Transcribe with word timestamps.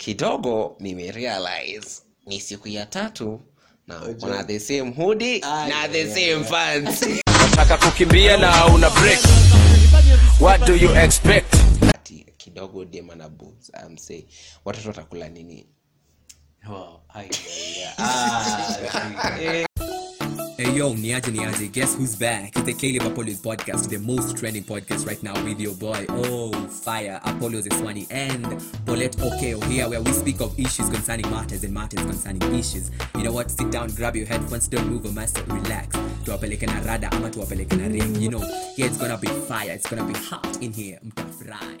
kidogo 0.00 0.76
nimerealize. 0.80 2.02
Ni 2.26 2.40
siku 2.40 2.68
ya 2.68 2.86
tatu 2.86 3.40
na 3.86 4.04
uko 4.04 4.26
na 4.28 4.44
the 4.44 4.60
same 4.60 4.90
hoodie 4.92 5.38
na 5.40 5.88
the 5.88 5.98
yeah, 5.98 6.14
same 6.14 6.44
fans 6.44 7.02
nataka 7.56 7.76
kukimbia 7.76 8.36
na 8.36 8.66
una 8.66 8.90
break. 8.90 9.18
What 10.40 10.66
do 10.66 10.74
you 10.76 10.94
expect? 10.96 11.54
Ati, 11.94 12.26
kidogo 12.36 12.84
dem 12.84 13.10
ana 13.10 13.28
boobs 13.28 13.70
I'm 13.74 13.98
say 13.98 14.24
watoto 14.64 14.88
watakula 14.88 15.28
nini? 15.28 15.66
Wow. 16.68 17.00
Ay, 17.14 17.28
yeah. 17.78 17.94
Ah, 17.98 19.36
eh, 19.40 19.66
Hey 20.60 20.76
yo, 20.76 20.92
Niaje 20.92 21.32
Niaje, 21.32 21.72
guess 21.72 21.94
who's 21.94 22.14
back? 22.14 22.54
It's 22.54 22.64
the 22.64 22.74
Caleb 22.74 23.10
Apollo's 23.10 23.40
podcast, 23.40 23.88
the 23.88 23.98
most 23.98 24.36
trending 24.36 24.62
podcast 24.62 25.06
right 25.06 25.22
now 25.22 25.32
with 25.42 25.58
your 25.58 25.72
boy. 25.72 26.04
Oh, 26.10 26.52
fire, 26.68 27.18
Apollo's 27.24 27.66
Iswani 27.66 28.06
and 28.10 28.44
Paulette 28.84 29.16
Okeo 29.16 29.64
here 29.64 29.88
where 29.88 30.02
we 30.02 30.12
speak 30.12 30.42
of 30.42 30.52
issues 30.60 30.90
concerning 30.90 31.30
matters 31.30 31.64
and 31.64 31.72
matters 31.72 32.04
concerning 32.04 32.42
issues. 32.54 32.90
You 33.16 33.22
know 33.22 33.32
what? 33.32 33.50
Sit 33.50 33.70
down, 33.70 33.88
grab 33.92 34.14
your 34.14 34.26
headphones, 34.26 34.68
don't 34.68 34.86
move 34.86 35.06
a 35.06 35.12
muscle, 35.12 35.42
relax. 35.46 35.96
Tuwapeleke 36.26 36.66
na 36.66 36.80
rada 36.80 37.10
ama 37.10 37.30
tuwapeleke 37.30 37.78
na 37.78 37.86
ring. 37.86 38.16
You 38.16 38.28
know, 38.28 38.40
yeah, 38.76 38.84
it's 38.84 38.98
gonna 38.98 39.16
be 39.16 39.28
fire, 39.28 39.70
it's 39.70 39.88
gonna 39.88 40.04
be 40.04 40.18
hot 40.18 40.62
in 40.62 40.74
here. 40.74 40.98
Mtafurahi. 41.02 41.80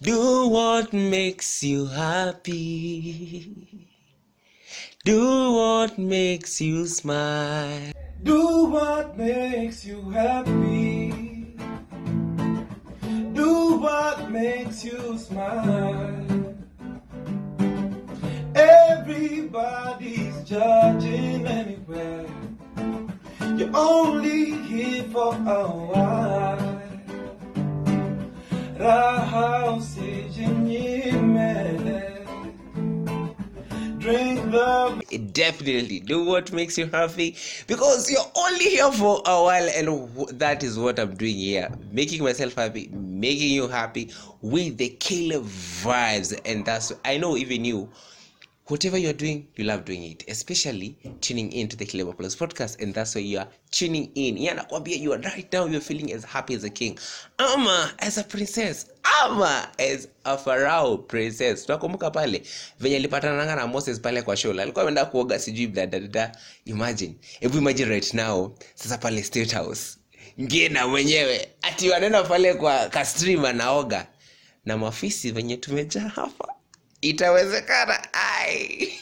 Do 0.00 0.46
what 0.46 0.92
makes 0.92 1.64
you 1.64 1.86
happy. 1.86 3.88
Do 5.04 5.54
what 5.54 5.98
makes 5.98 6.60
you 6.60 6.86
smile. 6.86 7.90
Do 8.22 8.66
what 8.66 9.18
makes 9.18 9.84
you 9.84 10.00
happy. 10.10 11.56
Do 13.32 13.78
what 13.78 14.30
makes 14.30 14.84
you 14.84 15.18
smile. 15.18 16.54
Everybody's 18.54 20.40
judging 20.44 21.48
anywhere. 21.48 22.24
You're 23.56 23.76
only 23.76 24.52
here 24.70 25.02
for 25.10 25.34
a 25.34 25.66
while. 25.90 26.80
Raha 28.78 29.76
usijinyime. 29.78 31.81
The 34.02 35.30
Definitely 35.32 36.00
do 36.00 36.24
what 36.24 36.52
makes 36.52 36.76
you 36.76 36.86
happy. 36.86 37.36
Because 37.68 38.10
you're 38.10 38.30
only 38.34 38.64
here 38.64 38.90
for 38.90 39.22
a 39.24 39.42
while, 39.42 39.68
and 39.68 40.38
that 40.38 40.64
is 40.64 40.78
what 40.78 40.98
I'm 40.98 41.14
doing 41.14 41.36
here. 41.36 41.68
Making 41.92 42.24
myself 42.24 42.54
happy, 42.54 42.88
making 42.92 43.52
you 43.52 43.68
happy 43.68 44.10
with 44.40 44.76
the 44.78 44.88
killer 44.88 45.40
vibes. 45.40 46.38
And 46.44 46.64
that's 46.64 46.92
I 47.04 47.16
know 47.16 47.36
even 47.36 47.64
you 47.64 47.88
whatever 48.72 48.96
you're 48.96 49.12
doing, 49.12 49.46
you 49.56 49.64
love 49.64 49.84
doing 49.84 50.02
it, 50.02 50.24
especially 50.28 50.96
tuning 51.20 51.52
in 51.52 51.68
to 51.68 51.76
the 51.76 51.84
Clever 51.84 52.14
Plus 52.14 52.34
podcast, 52.34 52.80
and 52.82 52.94
that's 52.94 53.14
why 53.14 53.20
you 53.20 53.38
are 53.38 53.48
tuning 53.70 54.10
in. 54.14 54.38
Yeah, 54.38 54.54
nakwambia 54.54 54.96
you 54.98 55.12
are 55.12 55.18
right 55.18 55.52
now, 55.52 55.66
you're 55.66 55.80
feeling 55.82 56.10
as 56.12 56.24
happy 56.24 56.54
as 56.54 56.64
a 56.64 56.70
king, 56.70 56.98
ama 57.38 57.92
as 57.98 58.16
a 58.18 58.24
princess, 58.24 58.86
ama 59.22 59.68
as 59.78 60.08
a 60.24 60.36
farao 60.38 61.06
princess. 61.06 61.66
Tunakumbuka 61.66 62.10
pale 62.10 62.42
venye 62.80 62.96
alipatananga 62.96 63.56
na 63.56 63.66
Moses 63.66 64.00
pale 64.00 64.22
kwa 64.22 64.36
show, 64.36 64.50
alikuwa 64.60 64.82
ameenda 64.82 65.04
kuoga 65.04 65.38
sijui 65.38 65.66
dadada. 65.66 66.32
Imagine, 66.64 67.14
hebu 67.40 67.58
imagine 67.58 67.88
right 67.90 68.14
now, 68.14 68.54
sasa 68.74 68.98
pale 68.98 69.22
State 69.22 69.52
House 69.54 69.98
ngina 70.40 70.88
mwenyewe 70.88 71.48
ati 71.62 71.90
wanaenda 71.90 72.22
pale 72.22 72.54
kwa 72.54 72.88
kastream 72.88 73.44
anaoga 73.44 74.06
na 74.64 74.76
mafisi 74.78 75.30
venye 75.30 75.56
tumejaa 75.56 76.08
hapa 76.08 76.54
itawezekana. 77.02 78.08
Ai. 78.12 78.92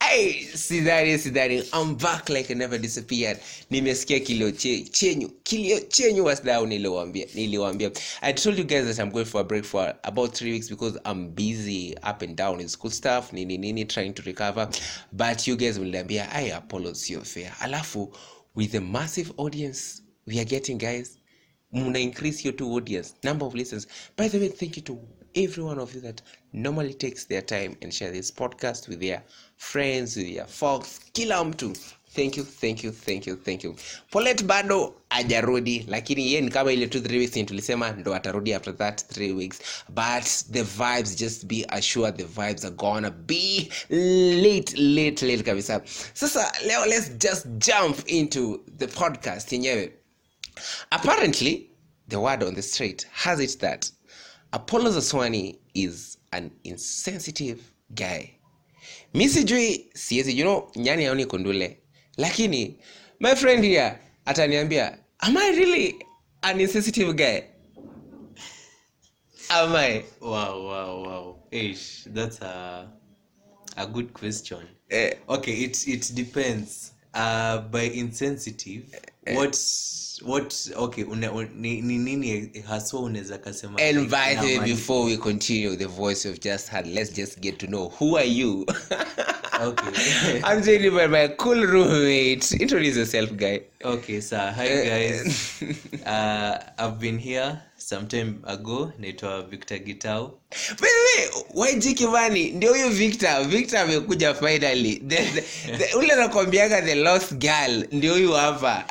Ai 0.00 0.32
sidhani 0.54 1.18
sidhani. 1.18 1.62
Back 1.98 2.28
like 2.28 2.50
I 2.50 2.54
never 2.54 2.78
disappeared. 2.78 3.38
Nimesikia 3.70 4.20
kilio 4.20 4.52
che, 4.52 4.84
chenyu 4.90 5.28
kilio 5.42 5.80
chenyu 5.80 6.24
wasdau 6.24 6.66
niliwambia 6.66 7.90
i 8.22 8.32
told 8.32 8.58
you 8.58 8.64
guys 8.64 8.84
that 8.84 8.98
i'm 8.98 9.10
going 9.10 9.24
for 9.24 9.40
a 9.40 9.44
break 9.44 9.64
for 9.64 9.94
about 10.04 10.32
three 10.34 10.52
weeks 10.52 10.68
because 10.68 10.96
i'm 11.04 11.30
busy 11.34 11.94
up 12.02 12.22
and 12.22 12.36
down 12.36 12.60
in 12.60 12.68
school 12.68 12.90
stuff 12.90 13.32
nini 13.32 13.58
nini 13.58 13.84
trying 13.84 14.12
to 14.12 14.22
recover. 14.22 14.68
But 15.12 15.46
you 15.46 15.56
guys 15.56 15.78
mliniambia 15.78 16.32
i 16.32 16.52
apollo 16.52 16.94
sio 16.94 17.24
fair. 17.24 17.52
Alafu 17.60 18.12
with 18.54 18.70
the 18.72 18.80
massive 18.80 19.32
audience 19.36 20.02
we 20.26 20.38
are 20.38 20.44
getting 20.44 20.78
guys 20.78 21.15
muna 21.76 21.98
increase 21.98 22.42
your 22.44 22.56
two 22.56 22.72
audience 22.74 23.14
number 23.22 23.46
of 23.46 23.54
listens. 23.54 23.86
By 24.16 24.28
the 24.28 24.38
way 24.38 24.48
thank 24.48 24.76
you 24.76 24.82
to 24.84 24.98
every 25.34 25.62
one 25.62 25.78
of 25.78 25.94
you 25.94 26.00
that 26.00 26.22
normally 26.52 26.94
takes 26.94 27.26
their 27.26 27.42
time 27.42 27.76
and 27.82 27.92
share 27.92 28.10
this 28.10 28.30
podcast 28.32 28.88
with 28.88 29.00
their 29.00 29.22
friends 29.58 30.16
with 30.16 30.34
their 30.34 30.46
folks 30.46 31.00
kila 31.12 31.44
mtu. 31.44 31.72
Thank 32.14 32.36
you 32.38 32.44
thank 32.44 32.82
you 32.84 32.92
thank 32.92 33.26
you 33.26 33.36
thank 33.36 33.64
you. 33.64 33.74
Polet 34.10 34.44
bado 34.44 34.94
ajarudi 35.10 35.84
lakini 35.88 36.32
ye 36.32 36.40
ni 36.40 36.50
kama 36.50 36.72
ile 36.72 36.86
two 36.86 37.00
three 37.00 37.18
weeks 37.18 37.46
tulisema 37.46 37.92
ndo 37.92 38.14
atarudi 38.14 38.54
after 38.54 38.76
that 38.76 39.06
three 39.08 39.32
weeks. 39.32 39.58
But 39.88 40.24
the 40.52 40.62
vibes 40.62 41.16
just 41.16 41.46
be 41.46 41.64
assured 41.68 42.16
the 42.16 42.24
vibes 42.24 42.64
are 42.64 42.74
gonna 42.74 43.10
be 43.10 43.68
late 43.90 44.72
late 44.76 45.26
late 45.26 45.42
kabisa. 45.42 45.82
Sasa 46.14 46.52
leo 46.66 46.86
let's 46.86 47.10
just 47.18 47.46
jump 47.58 48.08
into 48.08 48.60
the 48.78 48.86
podcast 48.86 49.52
yenyewe 49.52 49.92
Apparently, 50.92 51.70
the 52.08 52.20
word 52.20 52.42
on 52.42 52.54
the 52.54 52.62
street 52.62 53.06
has 53.12 53.40
it 53.40 53.58
that 53.60 53.90
Apollo 54.52 54.90
Zaswani 54.92 55.58
is 55.74 56.18
an 56.32 56.50
insensitive 56.64 57.60
guy. 57.94 58.32
Mi 59.14 59.28
sijui 59.28 59.86
siwezi, 59.94 60.36
you 60.38 60.44
know, 60.44 60.70
nyani 60.76 61.06
aoni 61.06 61.26
kundule, 61.26 61.78
lakini 62.16 62.78
my 63.20 63.34
friend 63.34 63.64
here 63.64 63.98
ataniambia, 64.26 64.98
am 65.20 65.36
I 65.36 65.50
really 65.56 65.96
an 66.42 66.60
insensitive 66.60 67.14
guy? 67.16 67.42
Am 69.50 69.74
I? 69.76 70.04
wow, 70.20 70.62
wow, 70.66 71.02
wow. 71.04 71.36
Ish, 71.50 72.04
that's 72.12 72.40
a 72.42 72.88
a 73.76 73.86
good 73.86 74.12
question. 74.12 74.66
Eh, 74.90 75.14
Okay, 75.28 75.52
it 75.52 75.86
it 75.88 76.10
depends. 76.14 76.92
Uh, 77.14 77.58
by 77.70 77.82
insensitive, 77.82 78.84
what 79.28 79.54
what 80.22 80.54
okay, 80.76 81.04
una, 81.04 81.32
un, 81.32 81.48
ni, 81.56 81.82
ni 81.82 81.98
nini 81.98 82.50
haswa 82.66 83.00
unaweza 83.00 83.38
kasema 83.38 83.78
and 83.78 84.10
by 84.10 84.34
the 84.40 84.58
way, 84.58 84.74
before 84.74 85.04
we 85.04 85.16
continue, 85.16 85.76
the 85.76 85.86
voice 85.86 86.28
you've 86.28 86.40
just 86.40 86.68
had 86.68 86.86
let's 86.86 87.12
just 87.12 87.40
get 87.40 87.58
to 87.58 87.66
know 87.66 87.88
who 88.00 88.16
are 88.16 88.28
you? 88.28 88.66
Okay. 89.60 90.42
I'm 90.44 90.62
joined 90.62 90.94
by 90.94 91.06
my 91.06 91.28
cool 91.28 91.56
roommate. 91.56 92.52
Introduce 92.60 92.96
yourself, 92.96 93.34
guy. 93.36 93.62
Okay, 93.82 94.20
so 94.20 94.36
hi 94.36 94.68
guys. 94.84 95.62
uh, 96.06 96.60
I've 96.78 97.00
been 97.00 97.16
here 97.18 97.62
some 97.78 98.06
time 98.06 98.44
ago. 98.44 98.92
Naitwa 99.00 99.48
Victor 99.48 99.78
Gitau. 99.78 100.36
By 100.76 100.88
the 100.92 101.02
way, 101.08 101.72
YG 101.72 101.94
Kimani 101.96 102.52
ndio 102.52 102.72
huyu 102.72 102.90
Victor. 102.90 103.44
Victor 103.48 103.78
amekuja 103.78 104.34
finally. 104.34 104.98
The, 104.98 105.16
the, 105.16 105.40
the, 105.78 105.94
ule 105.98 106.14
nakwambiaga 106.16 106.82
the 106.82 106.94
lost 106.94 107.32
girl 107.34 107.84
ndio 107.92 108.14
huyu 108.14 108.32
hapa. 108.32 108.84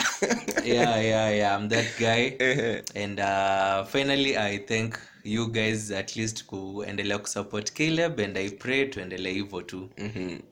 Yeah, 0.64 1.06
yeah, 1.06 1.36
yeah. 1.36 1.56
I'm 1.56 1.70
that 1.70 1.86
guy. 2.00 2.82
and 2.96 3.20
uh, 3.20 3.86
finally, 3.86 4.38
I 4.38 4.58
thank 4.58 5.00
you 5.26 5.48
guys 5.52 5.92
at 5.92 6.16
least 6.16 6.46
kuendelea 6.46 7.18
kusupport 7.18 7.72
Caleb 7.74 8.20
and 8.20 8.38
I 8.38 8.50
pray 8.50 8.86
tuendelee 8.86 9.34
hivyo 9.34 9.62
tu. 9.62 9.90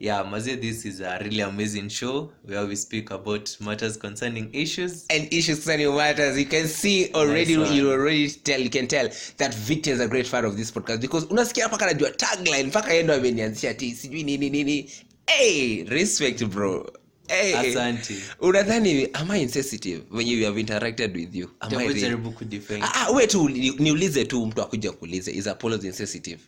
Yeah, 0.00 0.30
mazie 0.30 0.56
this 0.56 0.84
is 0.84 1.00
a 1.00 1.18
really 1.18 1.42
amazing 1.42 1.88
show 1.88 2.30
where 2.48 2.66
we 2.66 2.76
speak 2.76 3.10
about 3.10 3.60
matters 3.60 3.98
concerning 3.98 4.48
issues. 4.52 5.04
and 5.10 5.32
issues 5.32 5.58
concerning 5.64 5.94
matters. 5.96 6.38
You 6.38 6.46
can 6.46 6.68
see 6.68 7.10
already 7.14 7.56
Nice 7.56 7.74
you 7.74 7.90
already 7.92 8.30
tell 8.30 8.60
you 8.62 8.70
can 8.70 8.86
tell 8.86 9.08
that 9.36 9.54
Victor 9.54 9.92
is 9.92 10.00
a 10.00 10.08
great 10.08 10.26
fan 10.26 10.44
of 10.44 10.56
this 10.56 10.72
podcast 10.72 11.00
because 11.00 11.26
unasikia 11.30 11.68
mpaka 11.68 11.86
najua 11.86 12.10
tagline 12.10 12.62
mpaka 12.64 12.90
yeye 12.92 13.02
ndo 13.02 13.14
amenianzisha 13.14 13.74
ti 13.74 13.94
sijui 13.94 14.22
nini 14.22 14.50
nini. 14.50 14.90
Hey 15.26 15.84
respect 15.84 16.44
bro 16.44 16.92
hey, 17.28 17.54
Asante. 17.54 18.14
unadhani 18.40 19.08
am 19.12 19.30
I 19.30 19.42
insensitive 19.42 20.02
when 20.10 20.26
you 20.26 20.44
have 20.44 20.60
interacted 20.60 21.16
with 21.16 21.34
you? 21.34 21.50
Am 21.60 21.78
I 21.78 21.94
jaribu 21.94 22.32
kudefine. 22.32 22.82
Ah, 22.82 22.92
ah, 22.94 23.12
we 23.12 23.26
tu 23.26 23.48
niulize 23.48 24.24
tu 24.24 24.46
mtu 24.46 24.62
akuja 24.62 24.92
kuulize 24.92 25.32
is 25.32 25.46
Apollo 25.46 25.76
insensitive? 25.82 26.40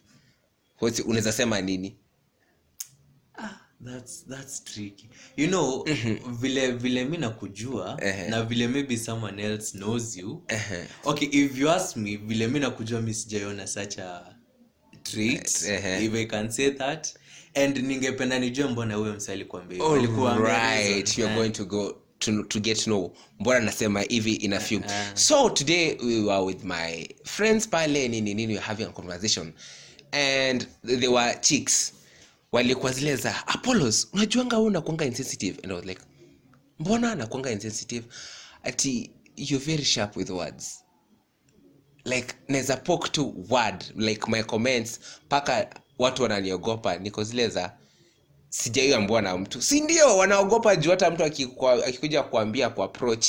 Hosi 0.77 1.03
unaweza 1.03 1.33
sema 1.33 1.61
nini? 1.61 1.97
That's 3.85 4.27
that's 4.29 4.65
tricky. 4.65 5.09
You 5.37 5.49
know 5.49 5.85
vile 6.41 6.73
vile 6.73 7.05
mi 7.05 7.17
nakujua 7.17 7.99
Ehe. 8.03 8.31
na 8.31 8.43
vile 8.43 8.69
maybe 8.69 8.97
someone 8.97 9.43
else 9.43 9.79
knows 9.79 10.17
you. 10.17 10.43
Okay 11.05 11.29
if 11.33 11.59
you 11.59 11.71
ask 11.71 11.97
me 11.97 12.17
vile 12.17 12.49
mi 12.49 12.61
nakujua 12.61 13.01
mi 13.03 13.15
sijaiona 13.15 13.67
such 13.67 13.99
a 13.99 14.37
treat 15.03 15.47
uh-huh. 15.47 16.05
if 16.05 16.15
i 16.15 16.25
can 16.27 16.51
say 16.51 16.71
that 16.71 17.15
and 17.57 17.77
ningependa 17.79 18.39
nijue 18.39 18.67
mbona 18.67 18.95
huyo 18.95 19.15
msa. 19.15 19.33
Alikuwa 19.33 19.65
right 20.39 21.19
you're 21.19 21.33
Eh. 21.33 21.39
going 21.39 21.51
to 21.51 21.65
go 21.65 21.97
to, 22.19 22.43
to 22.43 22.61
get 22.61 22.85
know. 22.85 23.13
Mbona 23.41 23.61
nasema 23.61 24.01
hivi 24.03 24.35
in 24.35 24.53
a 24.53 24.61
few? 24.61 24.81
So 25.15 25.51
today 25.51 25.97
we 26.05 26.21
were 26.21 26.45
with 26.45 26.65
my 26.65 27.09
friends 27.25 27.69
pale 27.69 28.09
nini 28.09 28.35
nini 28.35 28.55
we 28.55 28.61
having 28.61 28.85
a 28.85 28.93
conversation. 28.93 29.53
And 30.13 30.67
they 30.85 31.09
were 31.09 31.35
chicks. 31.41 31.93
Walikuwa 32.53 32.93
zile 32.93 33.17
za 33.17 33.47
apollos. 33.49 34.09
Unajuanga 34.13 34.57
huu 34.57 34.71
nakuanga 34.71 35.05
insensitive? 35.05 35.59
And 35.63 35.73
i 35.73 35.75
was 35.77 35.85
like 35.85 36.01
mbona 36.79 37.15
nakuanga 37.15 37.51
insensitive? 37.51 38.07
Ati 38.63 39.11
you're 39.37 39.65
very 39.67 39.85
sharp 39.85 40.17
with 40.17 40.31
words. 40.31 40.83
Like 42.05 42.35
naweza 42.49 42.77
poke 42.77 43.09
to 43.09 43.35
word 43.49 43.85
like 43.97 44.31
my 44.31 44.43
comments 44.43 45.01
mpaka 45.27 45.81
watu 45.99 46.23
wananiogopa 46.23 46.97
niko 46.97 47.25
zile 47.25 47.49
za 47.49 47.73
sijaiambua 48.49 49.23
na 49.23 49.37
mtu. 49.39 49.63
Si 49.63 49.81
ndio? 49.81 50.17
Wanaogopa 50.17 50.77
juu 50.77 50.91
hata 50.91 51.11
mtu 51.11 51.25
akikuja 51.87 52.23
kuambia 52.23 52.69
ku 52.71 52.83
approach 52.83 53.27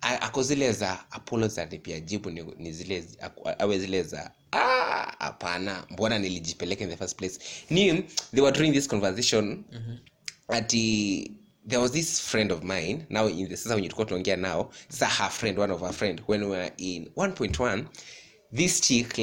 ako 0.00 0.42
zile 0.42 0.72
za 0.72 1.10
apollos 1.10 1.58
anipia 1.58 2.00
jibu 2.00 2.30
ni, 2.30 2.42
ni 2.58 2.72
zile 2.72 3.04
awe 3.58 3.78
zile 3.78 4.02
za 4.02 4.30
"Ah, 4.52 5.14
hapana 5.18 5.84
mbona 5.90 6.18
nilijipeleka 6.18 6.84
in 6.84 6.90
the 6.90 6.96
first 6.96 7.16
place? 7.16 7.38
Ni 7.70 8.02
they 8.34 8.40
were 8.42 8.52
during 8.56 8.72
this 8.72 8.88
conversation 8.88 9.64
ati 10.48 11.30
there 11.68 11.82
was 11.82 11.92
this 11.92 12.20
friend 12.20 12.52
of 12.52 12.62
mine 12.62 13.06
now 13.10 13.28
in 13.28 13.48
the 13.48 13.56
sasa 13.56 13.74
wenye 13.74 13.88
tulikuwa 13.88 14.06
tunaongea 14.06 14.36
nao 14.36 14.72
sasa 14.88 15.06
her 15.06 15.30
friend 15.30 15.58
one 15.58 15.72
of 15.72 15.80
her 15.80 15.92
friend 15.92 16.22
when 16.28 16.42
we 16.42 16.50
were 16.50 16.72
in 16.76 17.04
1.1 17.16 17.84
this 18.54 18.80
chick 18.80 19.18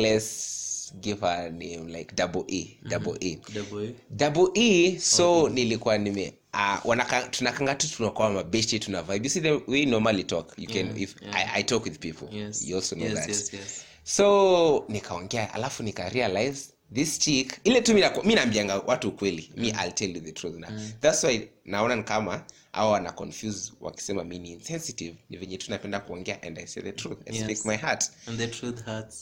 let's 0.88 1.02
give 1.02 1.20
her 1.22 1.48
a 1.48 1.52
name 1.52 1.88
like 1.88 2.16
double 2.16 2.46
a 2.50 2.78
double 2.90 3.18
a. 3.22 3.36
Double 3.54 3.80
A. 3.84 3.96
double 4.16 4.52
e 4.56 5.00
so 5.00 5.50
nilikuwa 5.50 5.98
nime 5.98 6.34
uh, 6.54 6.86
wanaka, 6.86 7.24
tunakanga 7.24 7.76
tu 7.76 7.88
tunakuwa 7.90 8.30
mabeshi 8.30 8.80
tuna 8.80 9.02
vibe. 9.02 9.26
You 9.26 9.30
see 9.30 9.42
the 9.42 9.52
we 9.68 9.86
normally 9.86 10.24
talk 10.24 10.54
you 10.58 10.68
can 10.68 10.98
if 10.98 11.16
I, 11.34 11.60
i 11.60 11.64
talk 11.64 11.84
with 11.86 12.00
people. 12.00 12.28
Yes. 12.38 12.64
you 12.68 12.76
also 12.76 12.96
know 12.96 13.08
Yes, 13.08 13.16
that. 13.20 13.30
yes, 13.30 13.54
yes. 13.54 13.84
so 14.04 14.86
nikaongea 14.90 15.54
alafu 15.54 15.84
nika 15.84 16.10
realize 16.10 16.74
this 16.94 17.20
chick 17.20 17.60
ile 17.64 17.82
tu 17.82 17.94
mi 18.24 18.36
naambianga 18.36 18.80
watu 18.80 19.10
ukweli 19.10 19.52
mi 19.58 19.68
i'll 19.68 19.92
tell 19.94 20.16
you 20.16 20.22
the 20.22 20.32
truth 20.32 20.56
na 20.56 20.72
that's 21.02 21.24
why 21.24 21.48
naona 21.66 22.04
kama 22.04 22.44
au 22.74 22.92
wana 22.92 23.12
confuse 23.12 23.72
wakisema 23.82 24.24
mi 24.24 24.40
ni 24.40 24.52
insensitive 24.52 25.16
ni 25.30 25.38
venye 25.38 25.58
tu 25.58 25.72
napenda 25.72 26.00
kuongea 26.00 26.44
and 26.44 26.60
i 26.60 26.68
say 26.68 26.84
the 26.84 26.92
truth 26.92 27.18
i 27.26 27.36
Yes. 27.36 27.44
speak 27.44 27.66
my 27.66 27.76
heart. 27.78 28.12
And 28.28 28.38
the 28.38 28.48
truth 28.48 28.86
hurts. 28.86 29.20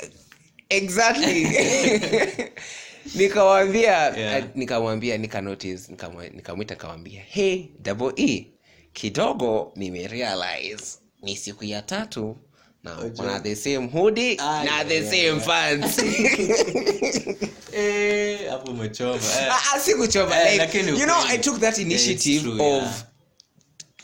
Exactly 0.70 1.48
nikawambia 3.16 3.92
Yeah. 4.18 4.38
eh, 4.38 4.46
nikamwambia 4.56 5.18
nikanotice 5.18 5.92
nikamwita 5.92 6.56
nikamwambia 6.56 7.22
hey 7.28 7.64
double 7.80 8.14
e 8.24 8.48
kidogo 8.94 9.72
nimerealize 9.76 10.84
ni 11.22 11.36
siku 11.38 11.64
ya 11.66 11.82
tatu 11.82 12.38
na 12.84 12.98
wana 13.18 13.40
the 13.40 13.56
same 13.56 13.88
hoodie 13.88 14.38
Ah, 14.40 14.64
na 14.64 14.72
yeah, 14.72 14.88
the 14.88 14.96
yeah, 14.96 15.06
same 15.10 15.24
yeah. 15.24 15.42
fans 15.42 15.98
Eh, 17.78 18.50
hapo 18.50 18.72
umechoma. 18.72 19.16
Eh, 19.16 19.52
Ah, 19.54 19.60
ah, 19.76 19.80
sikuchoma 19.80 20.42
Eh, 20.42 20.60
like, 20.62 20.78
you 20.80 21.06
know 21.06 21.22
i 21.28 21.38
took 21.38 21.60
that 21.60 21.78
Yeah, 21.78 21.88
initiative 21.92 22.42
true, 22.42 22.54
of 22.54 22.84
yeah. 22.84 22.94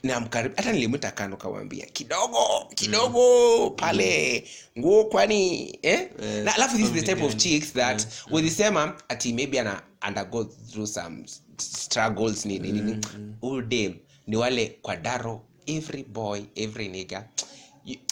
Namkaribu 0.04 0.56
hata 0.58 0.72
nilimwita 0.74 1.12
kando 1.12 1.38
kamwambia 1.38 1.86
kidogo 1.86 2.40
kidogo 2.76 3.70
pale 3.70 4.44
nguo 4.80 5.04
kwani 5.06 5.64
eh? 5.82 6.10
Eh, 6.24 6.44
na 6.44 6.56
alafu 6.56 6.78
this 6.78 6.86
is 6.86 6.92
the 6.94 7.02
type 7.02 7.24
of 7.26 7.36
chicks 7.36 7.74
that 7.74 8.08
wizisema 8.32 8.96
ati 9.10 9.34
maybe 9.34 9.60
ana 9.60 9.82
undergo 10.08 10.44
through 10.44 10.88
some 10.88 11.26
struggles 11.58 12.46
nini 12.46 12.72
nini 12.72 12.82
nini 12.82 13.06
all 13.44 13.62
day 13.68 13.94
ni 14.28 14.36
wale 14.36 14.78
kwa 14.82 14.96
daro 14.96 15.42
every 15.66 16.04
boy 16.04 16.42
every 16.56 16.88
nigga 16.88 17.18
you- 17.18 17.46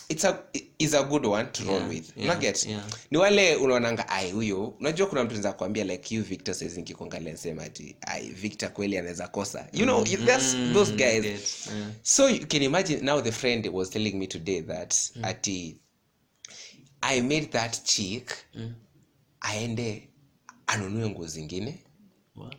it's 0.10 0.26
a, 0.26 0.44
is 0.80 0.94
a 0.94 1.04
good 1.04 1.26
one 1.26 1.52
to 1.52 1.64
roll 1.64 1.78
Yeah, 1.80 1.90
with 1.90 2.18
yeah, 2.18 2.26
Unaget? 2.36 2.66
yeah. 2.66 2.86
ni 3.12 3.18
wale 3.18 3.56
unaonanga 3.56 4.10
ai 4.10 4.32
huyo 4.32 4.68
unajua 4.68 5.08
kuna 5.08 5.24
mtu 5.24 5.34
naeza 5.34 5.54
kuambia 5.54 5.84
like 5.84 6.16
you 6.16 6.24
victor 6.24 6.56
saizi 6.56 6.78
nikikuangalia 6.80 7.34
nsema 7.34 7.64
ati 7.64 7.96
ai 8.02 8.30
victor 8.30 8.74
kweli 8.74 8.98
anaweza 8.98 9.28
kosa 9.28 9.68
you 9.74 9.84
know 9.86 10.06
mm. 10.06 10.26
that's 10.26 10.56
those 10.74 10.92
guys 10.92 11.26
yeah. 11.26 11.92
so 12.02 12.30
you 12.30 12.48
can 12.48 12.64
imagine 12.64 13.02
now 13.02 13.22
the 13.22 13.32
friend 13.32 13.68
was 13.74 13.90
telling 13.90 14.14
me 14.14 14.28
today 14.28 14.62
that 14.62 14.96
ati 15.22 15.78
i 17.02 17.22
made 17.22 17.46
that 17.46 17.84
chick 17.84 18.32
aende 19.42 20.10
anunue 20.68 21.10
nguo 21.10 21.28
zingine 21.28 21.84
What? 22.36 22.56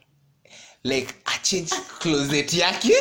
Like 0.84 1.14
achange 1.24 1.70
closet 1.98 2.52
yake. 2.52 2.94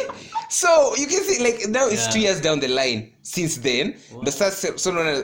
So 0.50 0.96
you 0.98 1.08
can 1.08 1.24
see 1.24 1.44
like 1.44 1.68
now 1.68 1.88
it's 1.90 2.02
Yeah. 2.02 2.12
two 2.14 2.20
years 2.20 2.42
down 2.42 2.60
the 2.60 2.68
line 2.68 3.14
since 3.22 3.62
then. 3.62 3.96
Ndo 4.22 4.32
sasa 4.32 4.78
sonaona 4.78 5.24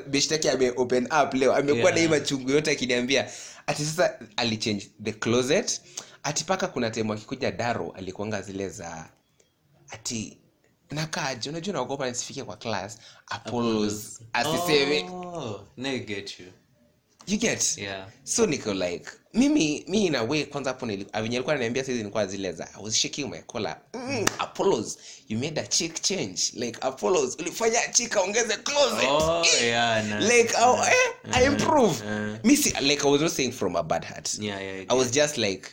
ame 0.53 0.71
open 0.77 1.05
up 1.05 1.33
leo. 1.33 1.55
Amekuwa 1.55 1.91
na 1.91 1.97
hii 1.97 2.03
Yeah. 2.03 2.11
machungu 2.19 2.51
yote 2.51 2.71
akiniambia 2.71 3.31
ati 3.67 3.85
sasa 3.85 4.19
alichange 4.37 4.91
the 5.03 5.11
closet. 5.13 5.81
Ati 6.23 6.43
paka 6.43 6.67
kuna 6.67 6.91
temu 6.91 7.13
akikuja 7.13 7.51
daro 7.51 7.91
alikuanga 7.91 8.41
zile 8.41 8.69
za 8.69 9.09
ati 9.89 10.37
nakaje 10.91 11.49
unajua 11.49 11.73
naogopa 11.73 12.09
nisifike 12.09 12.43
kwa 12.43 12.57
class. 12.57 12.97
Apollos 13.27 14.21
asiseme. 14.33 15.09
Oh, 15.09 15.67
you. 17.27 17.37
get 17.37 17.77
Yeah. 17.77 18.07
so 18.23 18.45
niko 18.45 18.73
like 18.73 19.09
mimi 19.33 19.83
mi 19.87 20.05
in 20.05 20.15
a 20.15 20.23
way 20.23 20.43
kwanza 20.45 20.69
hapo 20.69 20.85
ah, 21.13 21.21
venye 21.21 21.35
alikuwa 21.35 21.53
ananiambia 21.55 21.83
saizi 21.83 21.97
nilikuwa 21.99 22.27
zile 22.27 22.51
za 22.51 22.67
i 22.79 22.83
was 22.83 22.95
shaking 22.95 23.29
my 23.29 23.39
collar 23.41 23.81
mm, 23.93 24.25
apollos 24.39 24.97
you 25.29 25.39
made 25.39 25.61
a 25.61 25.67
chick 25.67 26.01
change 26.01 26.41
like 26.53 26.79
apollos 26.81 27.35
ulifanya 27.39 27.79
chick 27.91 28.17
aongeze 28.17 28.57
closet 28.57 29.09
Oh, 29.09 29.43
Eh, 29.45 29.63
yeah, 29.67 30.05
nah. 30.07 30.19
like 30.19 30.53
oh, 30.65 30.77
eh, 30.87 31.35
i 31.41 31.45
improve 31.45 32.05
nah. 32.05 32.37
me 32.43 32.55
like 32.81 33.03
i 33.07 33.11
was 33.11 33.21
not 33.21 33.31
saying 33.31 33.51
from 33.51 33.75
a 33.75 33.83
bad 33.83 34.05
heart 34.05 34.29
Yeah, 34.39 34.61
yeah, 34.63 34.85
I 34.89 34.95
was 34.97 35.15
yeah. 35.15 35.25
just 35.27 35.37
like 35.37 35.69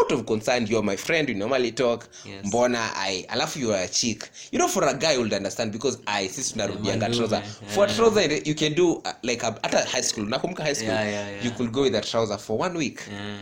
out, 0.00 0.12
of 0.12 0.24
concern 0.24 0.66
you're 0.66 0.82
my 0.86 0.96
friend 0.96 1.28
we 1.28 1.34
normally 1.34 1.72
talk 1.72 2.04
Yes. 2.24 2.44
mbona 2.46 2.96
i 2.96 3.20
alafu 3.22 3.58
you 3.58 3.74
are 3.74 3.84
a 3.84 3.88
chick 3.88 4.24
you 4.52 4.58
know 4.58 4.68
for 4.68 4.84
a 4.88 4.94
guy 4.94 5.16
would 5.16 5.32
understand 5.34 5.72
because 5.72 5.98
i 6.06 6.28
sisi 6.28 6.52
tunarudianga 6.52 7.06
yeah, 7.06 7.16
trouser 7.16 7.38
yeah, 7.38 7.74
for 7.74 7.86
yeah. 7.88 7.96
trouser 7.96 8.48
you 8.48 8.54
can 8.54 8.74
do 8.74 8.92
uh, 8.92 9.08
like 9.22 9.42
hata 9.46 9.78
high 9.84 10.02
school 10.02 10.26
nakumbuka 10.28 10.62
high 10.64 10.74
school 10.74 10.88
Yeah, 10.90 11.08
yeah, 11.10 11.30
yeah. 11.30 11.44
you 11.44 11.50
could 11.50 11.70
go 11.70 11.82
with 11.82 11.94
a 11.94 12.00
trouser 12.00 12.38
for 12.38 12.60
one 12.60 12.78
week 12.78 13.00
Yeah. 13.12 13.38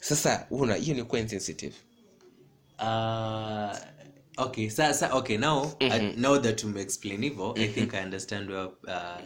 sasa 0.00 0.46
una 0.50 0.74
hiyo 0.74 0.96
ni 0.96 1.02
kuwa 1.04 1.20
insensitive 1.20 1.74
Uh, 2.78 3.70
okay 4.38 4.68
sa, 4.70 4.92
sa, 4.94 5.14
okay 5.14 5.36
now 5.38 5.64
mm-hmm. 5.78 5.92
I, 5.92 6.14
now 6.16 6.38
that 6.38 6.64
umeexplain 6.64 7.22
hivo 7.22 7.54
i 7.58 7.68
think 7.68 7.94
i 7.94 8.02
understand 8.02 8.50
where, 8.50 8.66
uh, 8.88 9.20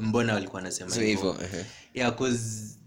mbona 0.00 0.34
walikuwa 0.34 0.62
nasema 0.62 0.90
so 0.90 1.00
hivyo 1.00 1.32
uh-huh. 1.32 1.64
yeah 1.94 2.16
cause 2.16 2.78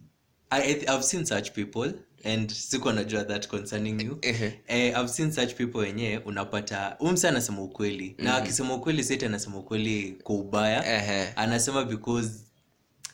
I, 0.51 0.71
i've 0.87 1.03
seen 1.03 1.25
such 1.25 1.51
people 1.51 1.93
and 2.25 2.51
siko 2.51 2.91
najua 2.91 3.23
that 3.23 3.47
concerning 3.47 4.01
you. 4.01 4.17
Ehe. 4.21 4.53
eh, 4.67 4.93
i've 4.99 5.09
seen 5.09 5.31
such 5.31 5.53
people 5.55 5.77
wenyewe 5.79 6.17
unapata 6.17 6.95
umse 6.99 7.27
anasema 7.27 7.61
ukweli. 7.61 8.15
Na 8.17 8.35
akisema 8.35 8.73
ukweli 8.73 9.03
seti 9.03 9.25
anasema 9.25 9.57
ukweli 9.57 10.15
kwa 10.23 10.35
ubaya. 10.35 10.95
Ehe. 10.97 11.33
anasema 11.35 11.83
because 11.85 12.29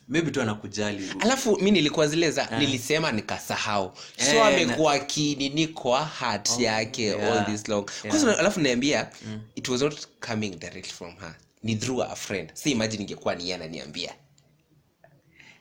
maybe 0.07 0.31
tu 0.31 0.41
anakujali 0.41 1.09
alafu 1.19 1.57
mi 1.61 1.71
nilikuwa 1.71 2.07
zile 2.07 2.31
za 2.31 2.59
nilisema 2.59 3.11
nikasahau. 3.11 3.91
So 4.17 4.31
Eh, 4.35 4.45
amekuwa 4.45 4.99
kinini 4.99 5.67
kwa 5.67 6.05
hat 6.05 6.59
yake 6.59 7.03
yeah. 7.03 7.31
all 7.33 7.45
this 7.45 7.67
long. 7.67 7.89
Yeah. 8.03 8.39
Alafu 8.39 8.59
naambia 8.59 9.09
it 9.55 9.67
was 9.69 9.81
not 9.81 10.07
coming 10.27 10.49
direct 10.49 10.91
from 10.93 11.15
her. 11.19 11.35
Ni 11.63 11.75
through 11.75 12.01
a 12.03 12.15
friend. 12.15 12.51
Si 12.53 12.71
imagine 12.71 13.03
ingekuwa 13.03 13.35
ni 13.35 13.43
yeye 13.43 13.55
ananiambia 13.55 14.13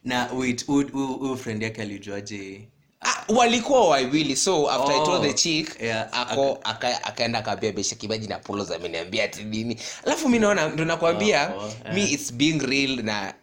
na 0.04 0.28
wait 0.36 0.66
huyu- 0.66 1.36
friend 1.36 1.62
yake 1.62 1.82
alijuaje 1.82 2.68
Ah, 3.06 3.24
walikuwa 3.34 3.88
wawili 3.88 4.36
so 4.36 4.70
after 4.70 4.94
I 4.96 5.04
told 5.04 5.22
the 5.22 5.28
Oh, 5.28 5.32
chick 5.32 5.80
yeah, 5.82 6.08
ako 6.12 6.58
aka- 6.64 7.04
akaenda 7.04 7.38
akaambia 7.38 7.72
besha 7.72 7.96
kibaji 7.96 8.26
na 8.28 8.38
polos 8.38 8.70
ameniambia 8.70 9.24
ati 9.24 9.44
nini 9.44 9.78
alafu 10.06 10.28
mi 10.28 10.38
naona 10.38 10.68
ndo 10.68 10.84
nakwambia 10.84 11.54
Oh, 11.54 11.58
oh, 11.58 11.72
yeah. 11.84 11.94
mi 11.94 12.04
its 12.12 12.32
being 12.32 12.58
real 12.58 13.02
na 13.02 13.34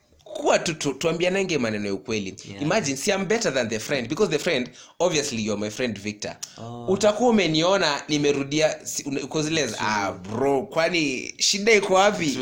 kuwa 0.41 0.59
tu, 0.59 0.73
tu, 0.73 0.93
tuambianange 0.93 1.57
maneno 1.57 1.87
ya 1.87 1.93
ukweli 1.93 2.35
Yeah. 2.49 2.61
imagine 2.61 2.97
si 2.97 3.11
am 3.11 3.25
better 3.25 3.53
than 3.53 3.69
the 3.69 3.79
friend 3.79 4.07
because 4.09 4.31
the 4.31 4.39
friend 4.39 4.69
obviously 4.99 5.45
you're 5.45 5.61
my 5.61 5.69
friend 5.69 5.99
victor 5.99 6.35
Oh. 6.57 6.85
utakuwa 6.87 7.29
umeniona 7.29 8.03
nimerudia 8.07 8.77
uko 9.23 9.41
zile 9.41 9.69
ah, 9.79 10.11
bro 10.11 10.61
kwani 10.61 11.33
shida 11.37 11.71
iko 11.73 11.93
wapi 11.93 12.37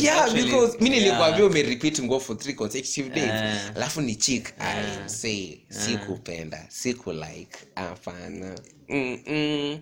yeah 0.00 0.32
because 0.34 0.76
mi 0.80 0.90
nilikwambia 0.90 1.46
umerepeat 1.46 2.00
nguo 2.02 2.20
for 2.20 2.38
three 2.38 2.54
consecutive 2.54 3.10
days 3.14 3.30
Ah. 3.30 3.72
alafu 3.76 4.00
ni 4.00 4.14
chik 4.16 4.52
yeah. 4.60 5.08
say 5.08 5.56
sikupenda 5.68 6.66
siku 6.68 7.12
like 7.12 7.58
hapana 7.74 8.58
mm 8.88 9.18
-mm. 9.26 9.78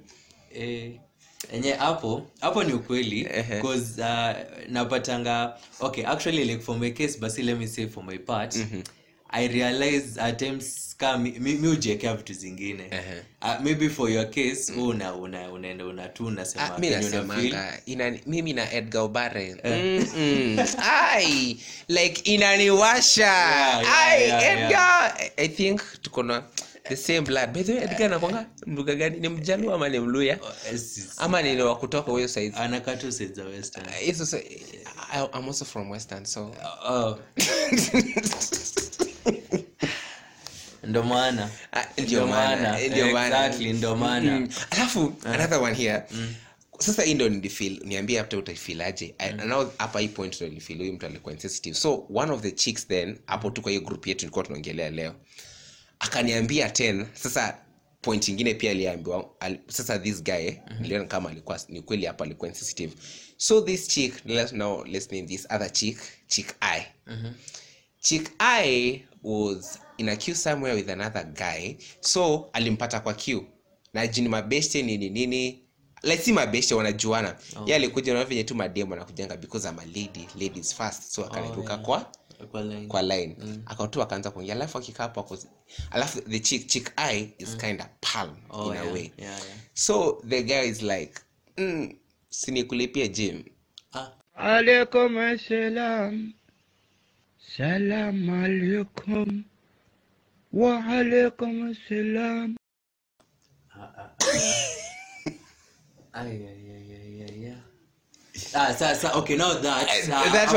Eh, 0.56 0.90
enye 1.52 1.72
hapo 1.72 2.26
hapo 2.40 2.64
ni 2.64 2.72
ukweli 2.72 3.20
Ehe. 3.34 3.60
cause 3.62 4.02
uh, 4.02 4.32
napatanga 4.68 5.56
okay 5.80 6.04
actually 6.06 6.44
like 6.44 6.62
for 6.62 6.78
my 6.78 6.90
case 6.90 7.18
basi 7.18 7.42
let 7.42 7.58
me 7.58 7.66
say 7.66 7.86
for 7.86 8.04
my 8.04 8.18
part 8.18 8.56
i 9.30 9.48
realize 9.48 10.20
at 10.20 10.38
times 10.38 10.94
ka 10.98 11.18
mi, 11.18 11.30
mi, 11.38 11.54
mi 11.54 11.68
ujiekea 11.68 12.14
vitu 12.14 12.32
zingine 12.32 12.82
Ehe. 12.90 13.22
uh, 13.42 13.60
maybe 13.64 13.88
for 13.88 14.10
your 14.10 14.30
case 14.30 14.72
mm. 14.72 14.78
una, 14.82 15.14
una, 15.14 15.50
unaenda 15.52 15.84
una 15.86 16.08
tu 16.08 16.26
unasema 16.26 16.74
Ah, 16.74 16.78
mi 16.78 16.88
kenye 16.88 17.06
una 17.06 17.10
feel. 17.10 17.52
nasemanga 17.52 17.78
ina, 17.86 18.18
mimi 18.26 18.52
na 18.52 18.72
edgar 18.72 19.02
obare 19.02 19.56
Mm-mm. 19.64 20.58
ai 21.12 21.56
like 21.88 22.20
inaniwasha 22.34 23.22
Yeah, 23.24 23.82
yeah, 23.82 23.98
ai 23.98 24.22
yeah, 24.22 24.52
edgar 24.52 25.14
I- 25.18 25.44
i 25.44 25.48
think 25.48 25.80
tuko 26.02 26.22
na 26.22 26.42
the 26.88 26.96
same 26.96 27.24
blood. 27.24 27.52
By 27.52 27.62
the 27.62 27.72
way 27.74 27.82
edgar 27.82 28.08
nakwanga 28.10 28.46
mluga 28.66 28.94
gani? 28.94 29.20
Ni 29.20 29.28
mjalu 29.28 29.72
ama 29.72 29.88
ni 29.88 29.98
mluya? 30.00 30.38
Oh, 30.42 30.52
ama 31.16 31.42
ni 31.42 31.62
wa 31.62 31.76
kutoka 31.78 32.10
huyo 32.12 32.28
size 32.28 32.56
anakaa 32.56 32.96
tu 32.96 33.12
size 33.12 33.34
za 33.34 33.44
western. 33.44 33.86
Hizo 34.00 34.26
so, 34.26 34.36
I- 34.36 35.28
i'm 35.38 35.48
also 35.48 35.64
from 35.64 35.90
western 35.90 36.24
so. 36.24 36.54
Oh. 36.88 37.18
ndo 40.84 41.02
maana. 41.02 41.50
Ah, 41.72 41.84
ndio 41.98 42.26
maana, 42.26 42.62
maana. 42.62 42.80
eh, 42.80 42.90
ndio 42.90 43.12
maana. 43.12 43.46
Exactly, 43.46 43.72
ndio 43.72 43.96
maana. 43.96 44.40
Mm. 44.40 44.48
alafu 44.70 45.12
another 45.24 45.58
one 45.62 45.74
here. 45.74 46.02
Sasa 46.78 47.02
hii 47.02 47.14
ndo 47.14 47.28
nilifil 47.28 47.80
niambie 47.84 48.18
hata 48.18 48.38
utaifilaje 48.38 49.14
mm. 49.44 49.70
hapa 49.78 50.00
hii 50.00 50.08
point 50.08 50.36
ndo 50.36 50.48
nilifil 50.48 50.78
huyu 50.78 50.92
mtu 50.92 51.06
alikuwa 51.06 51.34
insensitive. 51.34 51.74
So 51.76 52.06
one 52.14 52.32
of 52.32 52.40
the 52.42 52.50
chicks 52.50 52.86
then 52.88 53.18
hapo 53.26 53.50
tu 53.50 53.62
kwa 53.62 53.70
hiyo 53.70 53.82
group 53.82 54.06
yetu 54.06 54.20
nilikuwa 54.24 54.44
tunaongelea 54.44 54.90
leo 54.90 55.14
akaniambia 56.04 56.68
10 56.68 57.06
sasa 57.14 57.58
point 58.02 58.28
ingine 58.28 58.54
pia 58.54 58.70
aliambiwa 58.70 59.30
al, 59.40 59.58
sasa 59.68 59.98
this 59.98 60.22
guy 60.22 60.50
mm-hmm. 60.50 60.80
niliona 60.80 61.04
kama 61.04 61.30
alikuwa 61.30 61.60
ni 61.68 61.82
kweli 61.82 62.06
hapa 62.06 62.24
alikuwa 62.24 62.48
insensitive. 62.48 62.92
So 63.36 63.60
this 63.60 63.88
chick 63.88 64.14
let's 64.26 64.52
now 64.52 64.84
let's 64.84 65.12
name 65.12 65.26
this 65.26 65.46
other 65.50 65.72
chick 65.72 65.98
chick 66.26 66.54
i. 66.60 66.82
Chick 68.00 68.30
i 68.38 69.02
was 69.22 69.78
in 69.98 70.08
a 70.08 70.16
queue 70.16 70.34
somewhere 70.34 70.76
with 70.76 70.90
another 70.90 71.24
guy. 71.24 71.74
So 72.00 72.50
alimpata 72.52 73.00
kwa 73.00 73.14
queue. 73.14 73.46
Na 73.92 74.06
jini 74.06 74.28
mabeshte 74.28 74.82
nini 74.82 75.10
nini? 75.10 75.60
Let's 76.02 76.24
see 76.24 76.32
mabeshte 76.32 76.74
wanajuana. 76.74 77.36
Oh. 77.56 77.64
ye 77.66 77.74
alikuja 77.74 78.14
na 78.14 78.24
venye 78.24 78.44
tu 78.44 78.54
madem 78.54 78.92
anakujanga 78.92 79.36
because 79.36 79.68
I'm 79.68 79.78
a 79.78 79.84
lady 79.84 80.28
ladies 80.40 80.74
first. 80.74 81.02
So 81.02 81.24
akaniruka 81.24 81.72
yeah. 81.72 81.84
kwa 81.84 82.12
kwa 82.88 83.02
line, 83.02 83.36
akatoa 83.66 84.04
akaanza 84.04 84.30
kuingia 84.30 84.54
alafu 84.54 84.78
akikaa 84.78 85.02
hapo 85.02 85.20
ako 85.20 85.38
alafu 85.90 86.20
the 86.20 86.40
chick 86.40 86.66
chick 86.66 86.92
eye 87.10 87.34
is 87.38 87.48
mm. 87.48 87.60
kind 87.60 87.80
of 87.80 87.86
palm 88.00 88.36
oh, 88.50 88.66
in 88.68 88.74
yeah. 88.74 88.88
a 88.88 88.92
way. 88.92 89.12
yeah, 89.18 89.38
yeah. 89.46 89.58
so 89.74 90.22
the 90.28 90.42
guy 90.42 90.68
is 90.68 90.82
like 90.82 91.12
mm, 91.56 91.94
sinikulipia 92.28 93.08
gym. 93.08 93.44
Ah. 93.92 94.10
alaikum 94.34 95.38
salam 95.38 96.32
salam 97.56 98.28
alaikum. 98.30 99.44
Wa 100.52 100.84
alaikum 100.84 101.74
salam 101.88 102.56
sasa 108.54 109.10
okay 109.18 109.36
now 109.36 109.52
that 109.54 109.82
uh, 110.06 110.32
that 110.32 110.48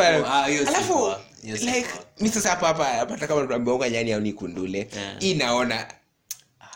alafu 0.68 1.18
Like 1.54 1.88
mi 2.20 2.30
sasa 2.30 2.50
hapa 2.50 2.68
hapa 2.68 2.86
hata 3.14 3.28
kama 3.28 3.42
tunaambiwa 3.42 3.90
nyani 3.90 4.12
au 4.14 4.22
ni 4.22 4.34
kundule 4.34 4.88
Yeah. 4.96 5.20
hii 5.20 5.34
naona 5.34 5.88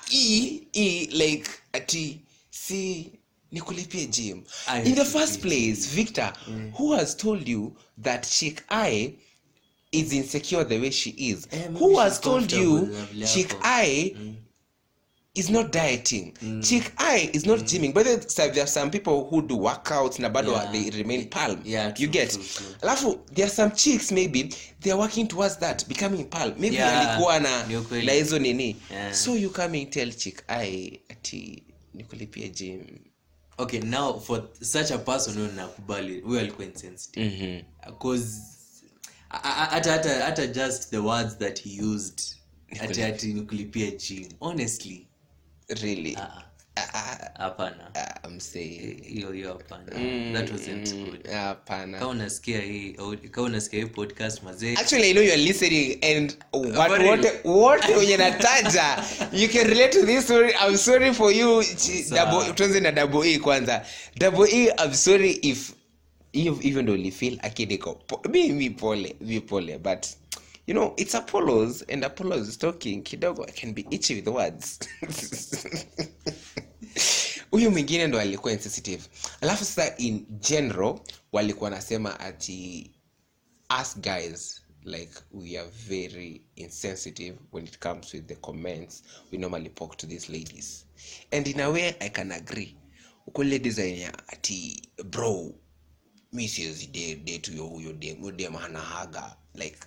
hii 0.10 0.64
hii 0.72 1.06
like 1.06 1.50
ati 1.74 2.20
si 2.50 3.12
nikulipie 3.52 4.06
gym. 4.06 4.44
I 4.68 4.84
in 4.90 4.96
the 4.96 5.06
first 5.06 5.40
place 5.42 5.74
victor 5.96 6.34
who 6.80 6.96
has 6.96 7.18
told 7.18 7.48
you 7.48 7.76
that 8.04 8.30
chick 8.30 8.64
i 8.70 9.14
is 9.92 10.14
insecure 10.14 10.66
the 10.66 10.80
way 10.80 10.92
she 10.92 11.10
is? 11.18 11.48
Eh, 11.52 11.70
who 11.80 11.98
has 12.00 12.22
told 12.22 12.52
you 12.52 12.90
chick 13.34 13.56
i 13.64 14.16
is 15.34 15.50
not 15.50 15.72
dieting. 15.72 16.34
Chick 16.62 16.92
i 16.98 17.30
is 17.34 17.46
not 17.46 17.60
gymming. 17.60 17.94
But 17.94 18.04
there 18.06 18.50
there 18.50 18.64
are 18.64 18.68
some 18.68 18.92
people 18.92 19.30
who 19.30 19.42
do 19.42 19.56
workouts 19.58 20.20
na 20.20 20.30
bado 20.30 20.52
Yeah. 20.52 20.72
they 20.72 20.90
remain 20.90 21.30
palm 21.30 21.62
Yeah, 21.64 21.94
you 21.98 22.08
get? 22.08 22.32
true, 22.32 22.44
true. 22.44 22.76
alafu 22.82 23.20
there 23.34 23.46
are 23.46 23.50
some 23.54 23.72
chicks 23.72 24.12
maybe 24.12 24.54
they 24.82 24.92
are 24.92 25.00
working 25.00 25.28
towards 25.28 25.58
that 25.60 25.88
becoming 25.88 26.26
palm 26.26 26.54
maybe 26.60 26.76
Yeah, 26.76 27.10
alikuwa 27.10 27.40
na 27.40 27.68
na 28.06 28.12
hizo 28.12 28.40
nini. 28.40 28.76
Yeah. 28.92 29.14
so 29.14 29.36
you 29.36 29.50
coming 29.50 29.86
tell 29.86 30.12
chick 30.14 30.44
i 30.48 31.00
ati 31.10 31.64
nikulipia 31.94 32.48
gym. 32.50 32.82
Okay 33.58 33.80
now 33.80 34.20
for 34.20 34.44
such 34.62 34.92
a 34.92 34.98
person 34.98 35.34
huyo 35.34 35.48
nakubali 35.52 36.20
huyo 36.20 36.40
alikuwa 36.40 36.68
insensitive. 36.68 37.66
Hata 39.30 39.92
hata 39.92 40.26
hata 40.26 40.48
just 40.48 40.90
the 40.90 40.98
words 40.98 41.38
that 41.38 41.62
he 41.64 41.82
used 41.82 42.22
ati 42.82 43.04
ati 43.04 43.34
nikulipia 43.34 43.92
gym. 43.92 44.26
Honestly 44.40 45.08
really? 45.82 46.16
Ah, 46.20 46.44
Ah, 46.76 46.88
ah, 46.94 47.44
hapana. 47.44 47.92
Ah, 47.96 48.20
wote 57.10 57.32
wote 57.44 57.96
wenye 58.00 58.18
nataja 58.18 59.04
you 59.34 59.50
can 59.50 59.68
relate 59.68 60.00
to 60.00 60.06
this 60.06 60.24
story. 60.24 60.54
I'm 60.54 60.78
sorry 60.78 61.14
for 61.14 61.32
you 61.34 61.64
tuanze 62.56 62.80
na 62.80 62.92
double 62.92 63.34
e 63.34 63.40
kwanza. 63.40 63.86
Double 64.18 64.48
e 64.52 64.74
i'm 64.86 64.94
sorry 64.94 65.32
if 65.32 65.72
hiyo 66.32 66.54
hivyo 66.54 66.82
ndo 66.82 66.94
ulifil 66.94 67.40
akini 67.42 67.80
mi 68.30 68.50
mi 68.50 68.70
pole 68.70 69.16
mi 69.22 69.40
pole 69.42 69.78
but 69.78 70.06
you 70.72 70.76
know 70.76 70.94
it's 70.96 71.14
apollos 71.16 71.82
and 71.90 72.06
apollos 72.06 72.56
talking. 72.56 73.04
Kidogo 73.04 73.46
i 73.46 73.52
can 73.52 73.74
be 73.74 73.86
itchy 73.92 74.16
with 74.16 74.28
words. 74.28 74.80
Huyu 77.52 77.72
mwingine 77.72 78.08
ndo 78.08 78.20
alikuwa 78.20 78.54
insensitive. 78.54 79.04
Alafu 79.42 79.66
sasa 79.66 79.98
in 79.98 80.26
general 80.40 81.00
walikuwa 81.32 81.70
nasema 81.70 82.20
ati 82.20 82.92
us 83.82 84.00
guys 84.00 84.62
like 84.84 85.12
we 85.32 85.58
are 85.58 85.70
very 85.88 86.42
insensitive 86.56 87.38
when 87.52 87.66
it 87.66 87.80
comes 87.80 88.14
with 88.14 88.28
the 88.28 88.36
comments. 88.36 89.04
We 89.32 89.38
normally 89.38 89.70
poke 89.70 89.98
to 89.98 90.08
these 90.08 90.32
ladies. 90.32 90.86
And 91.32 91.48
in 91.48 91.60
a 91.60 91.70
way 91.70 91.96
i 92.00 92.10
can 92.10 92.32
agree. 92.32 92.78
Uko 93.28 93.44
ladies 93.44 93.78
wenye 93.78 94.08
ati 94.28 94.82
bro 95.10 95.54
mi 96.34 96.48
siwezi 96.48 96.88
de- 96.88 97.40
to 97.40 97.52
yo 97.52 97.68
huyo 97.68 97.94
dem 97.94 98.38
dem 98.38 98.54
hana 98.54 99.36
like 99.56 99.78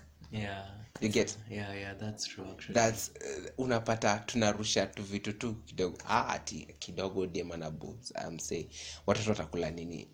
yeah 0.41 0.65
you 1.01 1.09
get 1.09 1.37
yeah 1.49 1.73
yeah 1.73 1.93
that's 1.99 2.25
true 2.27 2.45
actually. 2.51 2.73
thats 2.75 3.11
uh, 3.21 3.63
unapata 3.65 4.17
tunarusha 4.25 4.85
tu 4.85 5.03
vitu 5.03 5.33
tu 5.33 5.53
kidogo. 5.53 5.97
Ah, 6.07 6.27
ati 6.27 6.67
kidogo 6.79 7.27
dema 7.27 7.57
na 7.57 7.71
boobs 7.71 8.13
I'm 8.27 8.39
say 8.39 8.65
watoto 9.07 9.29
watakula 9.29 9.71
nini? 9.71 10.07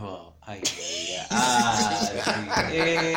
Wow 0.00 0.32
ai. 0.46 0.62
ah 1.30 2.70
eh 2.72 3.16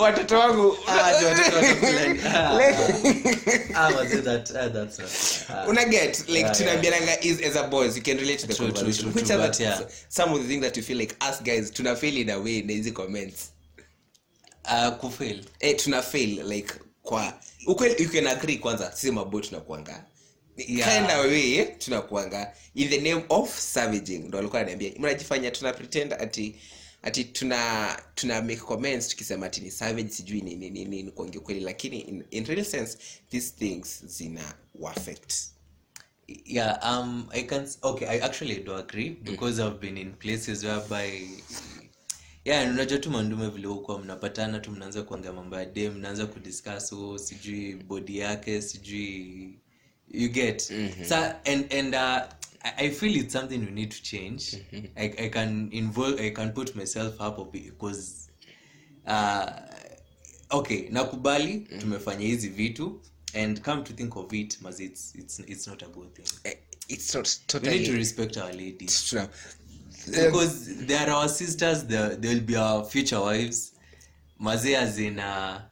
watoto 0.00 0.38
wangu. 0.38 0.76
Ah 0.86 1.12
ah, 5.48 5.68
una 5.68 5.84
get 5.84 6.28
like 6.28 6.40
Yeah, 6.40 6.52
tunaambiananga 6.56 7.20
is 7.24 7.40
as 7.42 7.56
a 7.56 7.68
boys 7.68 7.96
you 7.96 8.02
can 8.02 8.18
relate 8.18 8.38
to 8.38 8.46
the 8.46 8.54
True, 8.54 8.66
true, 8.66 8.74
conversation. 8.74 9.12
true, 9.12 9.20
which 9.20 9.26
true, 9.30 9.40
are 9.42 9.48
the, 9.50 9.62
yeah. 9.62 9.80
some 10.08 10.32
of 10.34 10.42
the 10.42 10.48
things 10.48 10.62
that 10.62 10.76
you 10.76 10.82
feel 10.82 10.98
like 10.98 11.16
us 11.28 11.42
guys 11.42 11.70
tuna 11.70 11.96
feel 11.96 12.16
in 12.16 12.30
a 12.30 12.38
way 12.38 12.62
na 12.62 12.72
hizi 12.72 12.92
comments 12.92 13.52
ah 14.68 14.90
kufail. 14.90 15.44
Eh 15.60 15.76
tuna 15.76 16.02
fail 16.02 16.48
like 16.48 16.74
kwa 17.02 17.40
ukweli 17.66 18.02
you 18.02 18.10
can 18.10 18.26
agree 18.26 18.56
kwanza 18.58 18.92
sisi 18.92 19.10
mabo 19.10 19.40
tunakuanga. 19.40 20.04
Yeah. 20.56 20.88
kind 20.94 21.10
of 21.10 21.26
way 21.26 21.64
tunakuanga. 21.78 22.52
In 22.74 22.88
the 22.88 23.00
name 23.00 23.24
of 23.28 23.58
savaging 23.58 24.18
ndo 24.18 24.38
alikuwa 24.38 24.60
ananiambia 24.60 24.92
mnajifanya 24.98 25.50
tuna 25.50 25.72
pretend 25.72 26.12
ati 26.12 26.56
ati 27.02 27.24
tuna 27.24 28.02
tuna 28.14 28.42
make 28.42 28.56
comments 28.56 29.08
tukisema 29.08 29.46
ati 29.46 29.60
ni 29.60 29.70
savage 29.70 30.08
sijui 30.08 30.40
nini 30.40 30.70
nini 30.70 31.02
ni 31.02 31.10
kuongea 31.10 31.40
kweli 31.40 31.60
lakini 31.60 32.00
in, 32.00 32.24
in 32.30 32.44
real 32.46 32.64
sense 32.64 32.98
these 33.30 33.54
things 33.58 34.04
zina 34.06 34.54
affect. 34.86 35.32
Yeah 36.44 36.78
um 36.82 37.28
i 37.30 37.42
can 37.42 37.68
okay 37.82 38.08
i 38.08 38.20
actually 38.22 38.56
do 38.56 38.74
agree 38.76 39.10
because 39.10 39.62
i've 39.62 39.78
been 39.78 39.96
in 39.96 40.12
places 40.12 40.64
whereby 40.64 41.28
yeah 42.46 42.70
unajua 42.70 42.98
tu 42.98 43.10
mandume 43.10 43.48
vile 43.50 43.66
huko 43.66 43.98
mnapatana 43.98 44.60
tu 44.60 44.70
mnaanza 44.70 45.02
kuongea 45.02 45.32
mambo 45.32 45.56
ya 45.56 45.64
de 45.66 45.90
mnaanza 45.90 46.26
kudiscuss 46.26 46.92
oh, 46.92 47.18
sijui 47.18 47.74
bodi 47.74 48.18
yake 48.18 48.62
sijui 48.62 49.58
you 50.10 50.28
get. 50.28 50.72
Sa 51.08 51.44
and 51.44 51.72
and 51.74 51.94
uh, 51.94 52.22
I- 52.78 52.90
feel 52.90 53.16
it's 53.16 53.32
something 53.32 53.54
you 53.54 53.70
need 53.70 53.90
to 53.90 54.02
change. 54.02 54.42
I, 54.96 55.04
I 55.26 55.28
can 55.28 55.68
involve 55.72 56.20
I 56.26 56.30
can 56.30 56.52
put 56.52 56.76
myself 56.76 57.20
up 57.20 57.52
because 57.52 58.30
uh, 59.06 59.50
okay 60.50 60.88
nakubali 60.90 61.58
tumefanya 61.80 62.26
hizi 62.26 62.48
vitu 62.48 63.00
and 63.34 63.60
come 63.60 63.82
to 63.82 63.92
think 63.92 64.16
of 64.16 64.32
it 64.32 64.58
mas 64.60 64.80
it's, 64.80 65.14
it's, 65.14 65.38
it's 65.38 65.66
not 65.66 65.82
a 65.82 65.86
good 65.86 66.12
thing. 66.14 66.24
Eh, 66.44 66.56
it's 66.88 67.14
not 67.14 67.28
we 67.62 67.68
need 67.78 67.86
to 67.86 67.92
respect 67.98 68.36
our 68.36 68.52
ladies 68.52 69.14
because 70.06 70.74
they 70.86 70.96
are 70.98 71.12
our 71.12 71.28
sisters 71.28 71.86
they 71.86 72.16
they 72.16 72.30
will 72.34 72.40
be 72.44 72.56
our 72.56 72.84
future 72.84 73.20
wives. 73.20 73.72
Mazia 74.38 74.86
zina 74.86 75.62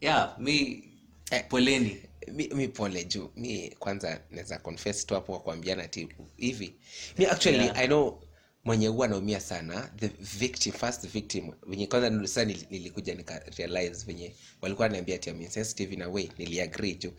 yeah 0.00 0.36
mi 0.38 0.84
Eh. 1.30 1.44
poleni. 1.48 1.96
mi, 2.32 2.48
mi 2.54 2.68
pole 2.68 3.04
juu. 3.04 3.30
Mi 3.36 3.70
kwanza 3.78 4.20
naweza 4.30 4.58
confess 4.58 5.06
tu 5.06 5.14
hapo 5.14 5.38
kuambiana 5.38 5.88
ti 5.88 6.08
hivi. 6.36 6.74
Mi 7.18 7.26
actually 7.26 7.58
Yeah. 7.64 7.78
i 7.78 7.86
know 7.86 8.22
mwenye 8.64 8.86
huwa 8.88 9.06
anaumia 9.06 9.40
sana 9.40 9.90
the 9.96 10.08
victim 10.38 10.72
first 10.72 11.08
victim. 11.08 11.52
Venye 11.66 11.86
kwanza 11.86 12.20
sasa 12.28 12.44
nilikuja 12.44 13.14
nika 13.14 13.38
realize 13.56 14.04
venye 14.06 14.34
walikuwa 14.60 14.84
wananiambia 14.84 15.14
ati 15.14 15.30
I'm 15.30 15.40
insensitive 15.42 15.94
in 15.94 16.02
a 16.02 16.08
way. 16.08 16.28
Niliagree 16.38 16.94
juu. 16.94 17.12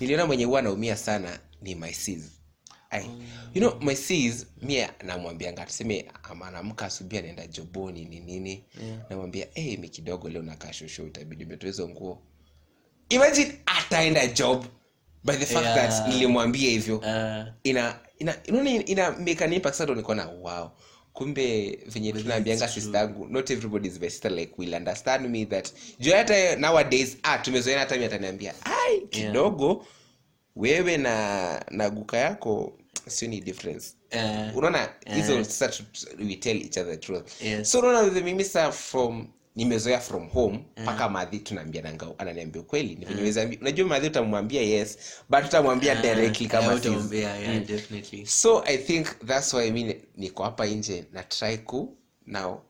Niliona 0.00 0.26
mwenye 0.26 0.44
huwa 0.44 0.60
anaumia 0.60 0.96
sana 0.96 1.40
ni 1.62 1.74
my 1.74 1.92
sis 1.92 2.22
Ai, 2.90 3.10
you 3.54 3.60
know 3.60 3.78
my 3.80 3.94
sis 3.96 4.46
mie 4.62 4.88
namwambianga 5.04 5.66
tuseme 5.66 6.06
anaamka 6.46 6.86
asubuhi 6.86 7.18
anaenda 7.18 7.46
joboni 7.46 8.04
ni 8.04 8.20
nini 8.20 8.64
namwambia 9.10 9.46
hey, 9.54 9.76
mi 9.76 9.88
kidogo 9.88 10.28
leo 10.28 10.42
nakaa 10.42 10.72
shosho 10.72 11.06
itabidi 11.06 11.44
umetoa 11.44 11.66
hizo 11.70 11.88
nguo. 11.88 12.22
Imagine 13.08 13.58
ataenda 13.66 14.26
job 14.26 14.64
by 15.24 15.32
the 15.36 15.46
fact 15.46 15.66
Yeah. 15.66 15.90
that 15.90 16.08
nilimwambia 16.08 16.70
hivyo. 16.70 16.96
Uh, 16.98 17.04
ina 17.62 17.98
ina 18.18 18.36
ina, 18.44 18.84
ina 18.84 19.10
make 19.10 19.44
an 19.44 19.52
impact 19.52 19.76
sasa 19.76 19.94
niko 19.94 20.14
na 20.14 20.26
wow. 20.26 20.70
Kumbe 21.12 21.78
venye 21.86 22.12
tunaambianga 22.12 22.68
sister 22.68 22.94
yangu 23.00 23.26
not 23.28 23.50
everybody 23.50 23.88
is 23.88 24.00
my 24.00 24.10
sister 24.10 24.32
like 24.32 24.52
will 24.58 24.74
understand 24.74 25.28
me 25.30 25.46
that. 25.46 25.72
Juu 25.98 26.12
hata 26.12 26.56
nowadays 26.56 27.16
ah 27.22 27.38
tumezoeana 27.38 27.80
hata 27.80 27.94
mimi 27.94 28.06
ataniambia 28.06 28.54
ai 28.64 29.00
kidogo 29.00 29.86
wewe 30.56 30.96
na 30.96 31.64
na 31.70 31.90
guka 31.90 32.16
yako 32.18 32.78
sio 33.06 33.28
ni 33.28 33.40
difference. 33.40 33.86
Uh, 34.14 34.56
unaona 34.56 34.88
hizo 35.14 35.44
sasa 35.44 35.68
tu- 35.68 35.82
tu- 35.92 36.06
we 36.26 36.36
tell 36.36 36.56
each 36.56 36.76
other 36.78 36.90
the 36.90 36.96
truth. 36.96 37.42
Yes. 37.42 37.70
so 37.72 37.78
unaona 37.78 38.04
vile 38.08 38.24
mimi 38.24 38.44
sa 38.44 38.72
from 38.72 39.26
nimezoea 39.56 40.00
from 40.00 40.28
home 40.28 40.64
mpaka 40.76 41.08
madhi 41.08 41.38
tunaambiananga 41.38 42.06
ananiambia 42.18 42.62
ukweli 42.62 42.94
ni 42.94 43.04
venye 43.04 43.44
uh, 43.44 43.60
unajua 43.60 43.86
madhi 43.86 44.06
utamwambia 44.06 44.62
yes 44.62 44.98
but 45.28 45.44
utamwambia 45.44 45.94
directly 45.94 46.46
kama 46.46 46.72
yeah, 47.12 47.42
yeah, 47.42 47.64
definitely. 47.64 48.26
So 48.26 48.64
i 48.66 48.78
think 48.78 49.06
that's 49.26 49.54
why 49.54 49.70
mi 49.70 49.96
niko 50.16 50.42
hapa 50.42 50.66
nje 50.66 51.04
na 51.12 51.22
try 51.22 51.58
ku 51.58 51.96
now 52.26 52.60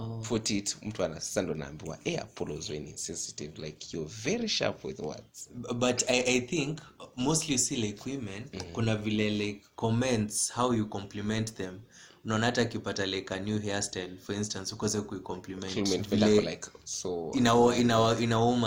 oh. 0.00 0.22
put 0.28 0.50
it 0.50 0.76
mtu 0.82 1.04
anasasa 1.04 1.42
ndo 1.42 1.54
naambiwa 1.54 1.98
hey, 2.04 2.18
apollos 2.18 2.70
when 2.70 2.86
insensitive 2.86 3.62
like 3.62 3.86
you're 3.96 4.10
very 4.24 4.48
sharp 4.48 4.84
with 4.84 4.98
words. 5.00 5.50
But 5.74 6.10
I, 6.10 6.20
i 6.20 6.40
think 6.40 6.78
mostly 7.16 7.52
you 7.52 7.58
see 7.58 7.76
like 7.76 8.10
women 8.10 8.44
kuna 8.72 8.96
vile 8.96 9.30
like 9.30 9.60
comments 9.76 10.52
how 10.52 10.74
you 10.74 10.86
compliment 10.86 11.54
them. 11.54 11.80
Unaona 12.24 12.46
hata 12.46 12.62
akipata 12.62 13.06
like 13.06 13.34
a 13.34 13.40
new 13.40 13.58
hairstyle 13.58 14.16
for 14.16 14.34
instance 14.36 14.74
ukose 14.74 15.00
kuicompliment 15.00 15.72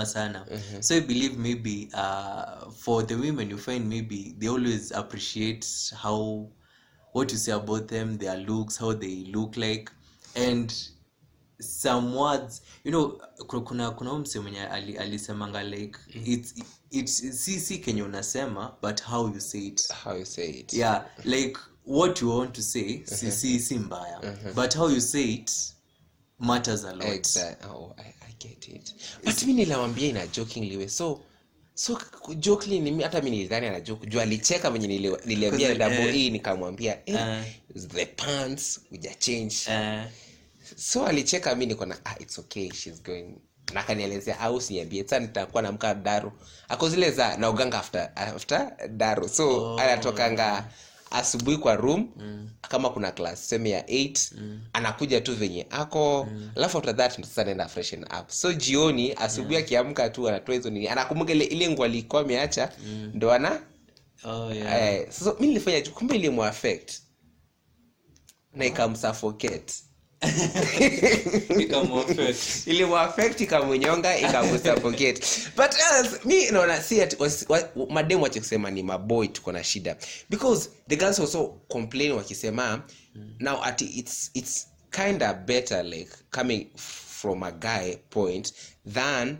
sana. 0.06 0.46
Mm-hmm. 0.52 0.82
so 0.82 0.96
i 0.96 1.02
believe 1.02 1.38
maybe 1.38 1.90
uh, 1.94 2.72
for 2.72 3.08
the 3.08 3.16
women 3.16 3.52
you 3.52 3.58
find 3.58 3.88
maybe 3.88 4.36
they 4.40 4.50
always 4.50 4.92
appreciate 4.92 5.68
how 6.02 6.50
what 7.14 7.32
you 7.32 7.38
say 7.38 7.54
about 7.54 7.88
them 7.88 8.18
their 8.18 8.38
looks 8.38 8.78
how 8.80 8.94
they 8.94 9.16
look 9.34 9.58
like. 9.58 9.92
And 10.36 10.74
some 11.64 12.16
words 12.18 12.62
you 12.84 12.92
know 12.92 13.22
kuna 13.64 13.92
kuna 13.92 14.10
huyu 14.12 14.22
msee 14.22 14.40
mwenye 14.40 14.62
ali- 14.68 14.98
alisemanga 14.98 15.64
like 15.64 16.00
it's, 16.26 16.54
it's 16.92 17.44
si 17.44 17.60
si 17.60 17.78
kenye 17.78 18.04
unasema 18.04 18.78
but 18.82 19.02
how 19.04 19.28
you 19.28 19.42
say 19.42 19.62
it 19.62 19.94
how 20.04 20.18
you 20.18 20.26
say 20.26 20.50
it 20.50 20.74
yeah 20.74 21.06
like 21.24 21.58
what 21.88 22.22
you 22.22 22.38
want 22.38 22.54
to 22.54 22.62
say 22.62 23.02
si, 23.06 23.32
si, 23.32 23.60
si 23.60 23.80
mbaya 23.80 24.38
but 24.56 24.76
how 24.76 24.90
you 24.90 25.02
say 25.02 25.24
it 25.34 25.52
matters 26.40 26.84
a 26.86 26.94
lot. 26.94 27.06
Oh, 27.70 27.96
I, 27.98 28.02
I 28.28 28.34
get 28.40 28.68
it. 28.68 28.94
But 29.26 29.44
mi 29.44 29.54
niliwambia 29.54 30.08
ina 30.10 30.28
jokingly 30.28 30.78
way. 30.78 30.88
So 30.90 31.22
so 31.74 32.00
jokli 32.36 32.80
ni 32.80 32.92
mi- 32.92 33.04
hata 33.04 33.22
mi 33.22 33.30
nilidhani 33.32 33.68
ana 33.68 33.82
joke. 33.82 34.08
Juu 34.08 34.20
alicheka 34.22 34.72
venye 34.72 34.88
nili- 34.88 35.26
niliambia 35.26 35.74
Because, 35.74 35.80
double 35.90 36.10
eh, 36.10 36.26
E 36.26 36.30
nikamwambia 36.30 37.00
eh, 37.10 37.16
eh. 37.16 37.46
the 37.88 38.06
pants 38.06 38.80
uja 38.92 39.14
change. 39.16 39.56
uh, 39.68 40.04
So 40.76 41.06
alicheka 41.06 41.56
mi 41.56 41.66
niko 41.66 41.86
na 41.86 41.98
ah, 42.06 42.16
it's 42.20 42.40
okay 42.40 42.72
she's 42.72 43.04
going. 43.04 43.36
Na 43.74 43.80
akanielezea 43.80 44.40
au 44.40 44.62
siniambie 44.62 45.08
sa 45.08 45.20
nitakuwa 45.20 45.62
namka 45.64 45.94
daru. 45.96 46.32
Ako 46.70 46.90
zile 46.90 47.12
za 47.12 47.38
nauganga 47.38 47.80
after 47.80 48.12
after 48.16 48.72
daru. 48.90 49.30
So 49.30 49.74
Oh. 49.74 49.80
anatokanga 49.80 50.66
asubuhi 51.12 51.58
kwa 51.58 51.76
room 51.76 52.10
kama 52.62 52.90
kuna 52.90 53.12
class 53.12 53.50
seme 53.50 53.70
ya 53.70 53.82
8 53.82 54.58
anakuja 54.74 55.22
tu 55.22 55.36
venye 55.36 55.68
ako. 55.70 56.28
Alafu 56.56 56.78
after 56.78 56.96
that 56.96 57.16
sasa 57.22 57.44
naenda 57.44 57.68
freshen 57.68 58.04
up. 58.04 58.30
So 58.30 58.54
jioni 58.54 59.14
asubuhi 59.14 59.58
akiamka 59.58 60.10
tu 60.10 60.28
anatoa 60.30 60.56
hizo 60.56 60.70
nini 60.70 60.88
anakumbuka 60.88 61.32
ile 61.32 61.46
ile 61.46 61.70
nguo 61.70 61.86
alikuwa 61.86 62.22
ameacha 62.22 62.72
ndo 63.14 63.32
ana 63.32 63.62
oh 64.24 64.54
yeah. 64.54 64.94
eh, 64.94 65.12
so 65.12 65.38
mi 65.40 65.48
nilifanya 65.48 65.82
kumbe 65.92 66.16
ilimuaffect 66.16 66.94
na 68.54 68.66
ikamsuffocate 68.66 69.74
Ikamuaffect. 71.60 73.42
ikamunyonga 73.42 74.18
ikamnyonga 74.20 75.14
but 75.56 75.76
as, 75.92 76.26
mi 76.26 76.52
naona 76.52 76.82
si 76.82 77.02
at 77.02 77.16
mademu 77.90 78.24
wache 78.24 78.40
kusema 78.40 78.72
ni 78.72 78.84
maboy 78.84 79.28
tuko 79.28 79.52
na 79.52 79.64
shida. 79.64 79.96
Because 80.30 80.70
the 80.88 80.96
girls 80.96 81.20
also 81.20 81.48
complain 81.68 82.12
wakisema 82.12 82.84
now 83.40 83.64
ati 83.64 83.86
it's, 83.86 84.32
it's 84.34 84.68
kinda 84.92 85.34
better 85.34 85.84
like 85.84 86.12
coming 86.32 86.68
from 86.76 87.44
a 87.44 87.52
guy 87.52 87.96
point 88.10 88.54
than 88.94 89.38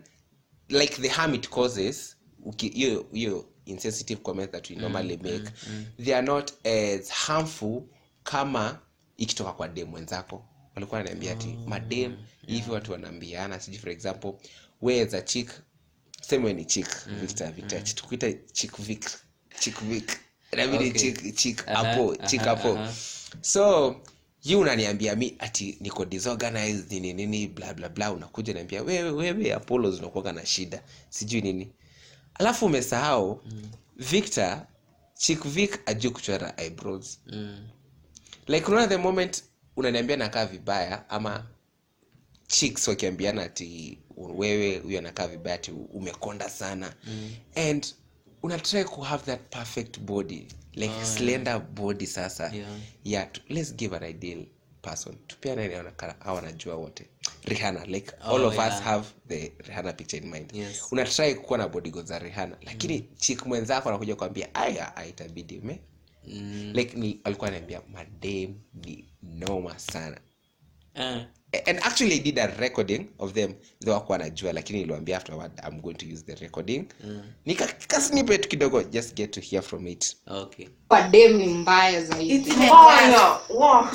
like 0.70 1.02
the 1.02 1.08
harm 1.10 1.34
it 1.36 1.50
causes. 1.50 2.16
Hiyo 2.58 3.06
hiyo 3.14 3.46
insensitive 3.66 4.22
comment 4.22 4.52
that 4.52 4.70
we 4.70 4.76
normally 4.76 5.18
make. 5.18 5.50
they 6.00 6.14
are 6.16 6.26
not 6.28 6.52
as 6.66 7.10
harmful 7.10 7.82
kama 8.24 8.80
ikitoka 9.18 9.52
kwa 9.54 9.68
dem 9.68 9.88
mwenzako 9.88 10.46
walikuwa 10.76 10.98
wananiambia 10.98 11.32
ati 11.32 11.48
madem 11.68 12.18
hivi 12.48 12.72
watu 12.72 12.92
wanaambiana 12.92 13.60
sijui 13.60 13.80
for 13.80 13.90
example 13.90 14.34
we 14.82 15.06
za 15.06 15.22
chik 15.22 15.48
chick 15.48 15.64
seme 16.22 16.54
ni 16.54 16.66
ni 16.66 16.88
mm. 17.08 17.20
victor 17.22 17.52
victor 17.52 17.84
tukuita 17.84 18.34
chik 18.34 18.78
vik 18.82 19.10
chik 19.60 19.80
vik 19.82 20.12
nabidi 20.52 20.90
Okay. 20.90 21.32
chick 21.32 21.68
Aha, 21.68 21.84
hapo 21.90 22.16
chick 22.16 22.42
aha, 22.42 22.50
hapo 22.50 22.78
aha. 22.78 22.94
so 23.42 23.96
yu 24.44 24.60
unaniambia 24.60 25.16
mi 25.16 25.36
ati 25.40 25.78
niko 25.82 26.06
disorganized 26.06 26.92
nini 26.92 27.14
nini 27.14 27.48
bla 27.48 27.74
bla 27.74 27.90
bla 27.90 28.12
unakuja 28.12 28.54
niambia 28.54 28.84
wewe 28.84 29.10
wewe 29.12 29.54
apollo 29.54 29.90
unakuaga 29.90 30.32
na 30.32 30.46
shida 30.46 30.84
sijui 31.10 31.42
nini 31.42 31.72
alafu 32.34 32.66
umesahau 32.66 33.44
victor 33.96 34.66
chick 35.14 35.48
vic 35.48 35.80
ajui 35.86 36.12
kuchora 36.12 36.54
eyebrows 36.58 37.20
Mm. 37.28 37.68
like 38.48 38.66
unaona 38.68 38.88
the 38.88 38.98
moment 38.98 39.44
unaniambia 39.76 40.18
nakaa 40.18 40.46
vibaya 40.46 41.10
ama 41.10 41.46
chicks 42.48 42.88
wakiambiana 42.88 43.44
ati 43.44 44.00
wewe 44.18 44.78
huyo 44.78 45.00
anakaa 45.00 45.28
vibaya 45.28 45.56
ati 45.56 45.72
umekonda 45.72 46.50
sana 46.50 46.94
mm. 47.08 47.36
and 47.56 47.88
unatry 48.44 48.84
ku 48.84 49.02
have 49.02 49.24
that 49.26 49.40
perfect 49.50 50.00
body 50.00 50.48
like 50.74 50.94
oh, 51.02 51.06
slender 51.06 51.60
body 51.60 52.08
sasa 52.08 52.52
Yeah. 52.56 52.70
yeah 53.04 53.32
to, 53.32 53.42
let's 53.50 53.76
give 53.76 53.96
an 53.96 54.04
ideal 54.04 54.46
person 54.82 55.16
hawa 56.20 56.34
wanajua 56.36 56.76
wote 56.76 57.06
rihana 57.44 57.86
like 57.86 58.12
all 58.22 58.46
of 58.46 58.56
yeah. 58.56 58.68
us 58.78 58.82
have 58.84 59.08
the 59.28 59.54
rihana 59.60 59.94
picture 59.94 60.24
in 60.24 60.32
mind 60.32 60.54
Yes. 60.56 60.88
unatry 60.92 61.36
kuwa 61.36 61.58
na 61.58 61.68
bodygo 61.68 62.02
za 62.02 62.20
rihana 62.20 62.58
lakini 62.62 62.98
mm. 63.00 63.16
chik 63.18 63.46
mwenzako 63.46 63.90
anakuja 63.90 64.16
kuambia 64.16 64.56
aya 64.56 64.96
aitabidi 64.96 65.60
Mm. 66.28 66.72
like 66.74 66.98
ni 66.98 67.20
alikuwa 67.24 67.48
anaambia 67.48 67.82
madem 67.94 68.56
ni 68.74 69.14
noma 69.24 69.80
sana. 69.80 70.18
Uh. 70.96 71.24
And 71.68 71.80
actually 71.84 72.16
I 72.16 72.20
did 72.20 72.40
a 72.40 72.48
recording 72.60 73.10
of 73.20 73.34
them. 73.34 73.54
Though 73.80 73.94
hakuwa 73.94 74.18
najua 74.18 74.54
lakini 74.54 74.80
niliwambia 74.80 75.18
afterward 75.18 75.52
i'm 75.68 75.82
going 75.82 75.94
to 75.94 76.06
use 76.06 76.24
the 76.26 76.36
recording. 76.36 76.86
Nika 77.46 77.66
nikakasnipet 77.66 78.48
kidogo 78.48 78.84
just 78.84 79.16
get 79.16 79.32
to 79.32 79.42
hear 79.42 79.64
from 79.64 79.88
it. 79.88 80.18
Okay. 80.28 80.68
Kwa 80.88 81.08
ni 81.08 81.48
mbaya 81.48 82.04
zaidi. 82.04 82.40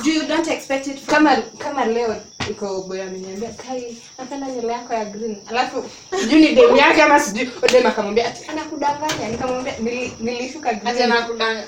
Do 0.04 0.12
you 0.12 0.26
don't 0.28 0.48
expect 0.48 0.86
it 0.86 0.98
from 0.98 1.14
kama 1.14 1.42
kama 1.58 1.84
leo 1.84 2.22
iko 2.50 2.82
boy 2.82 3.02
ameniambia 3.02 3.48
kai 3.50 3.96
napenda 4.18 4.46
nywele 4.46 4.72
yako 4.72 4.94
ya 4.94 5.04
green. 5.04 5.36
Alafu 5.46 5.84
sijui 6.20 6.40
ni 6.40 6.54
dem 6.54 6.76
yake 6.76 7.02
ama 7.02 7.20
sijui 7.20 7.50
dem 7.72 7.86
akamwambia 7.86 8.26
ati 8.28 8.44
anakudanganya 8.50 9.28
nikamwambia 9.28 9.74
nilishuka 10.20 10.72
green. 10.72 11.62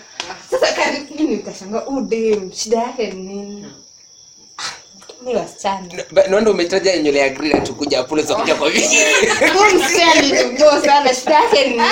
Sasa 0.50 0.72
kari 0.72 0.98
mimi 1.18 1.34
nikashangaa 1.36 1.84
u 1.86 2.00
dem 2.00 2.52
shida 2.52 2.78
yake 2.78 3.06
ni 3.10 3.22
nini? 3.22 3.66
Ni 5.24 5.34
wasichana. 5.36 5.88
Naonda 6.30 6.50
umetaja 6.50 6.96
nywele 6.96 7.18
ya 7.18 7.28
green 7.28 7.56
atukuja 7.56 8.00
apolo 8.00 8.22
za 8.22 8.34
kuja 8.34 8.54
kwa 8.54 8.70
vingi 8.70 8.96
Huyu 9.58 9.74
msichana 9.84 10.12
alinigo 10.12 10.70
sana 10.84 11.14
shida 11.14 11.34
yake 11.34 11.64
ni 11.64 11.70
nini? 11.70 11.84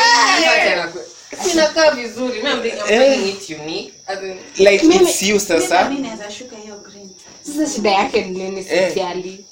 Inakaa 1.52 1.90
vizuri. 1.90 2.42
Mimi 2.42 2.50
I'm 2.50 2.62
thinking- 2.62 3.28
it 3.28 3.50
unique. 3.60 3.92
As 4.06 4.18
in, 4.22 4.38
like 4.58 4.86
it's 4.86 5.22
you 5.22 5.40
sasa. 5.40 5.88
mimi 5.88 6.00
naweza 6.08 6.30
shuka 6.30 6.56
sasa 7.56 7.72
shida 7.74 7.90
yake 7.90 8.22
ni 8.22 8.30
nini? 8.30 8.66
Eh. 8.70 8.88
sijali. 8.88 9.44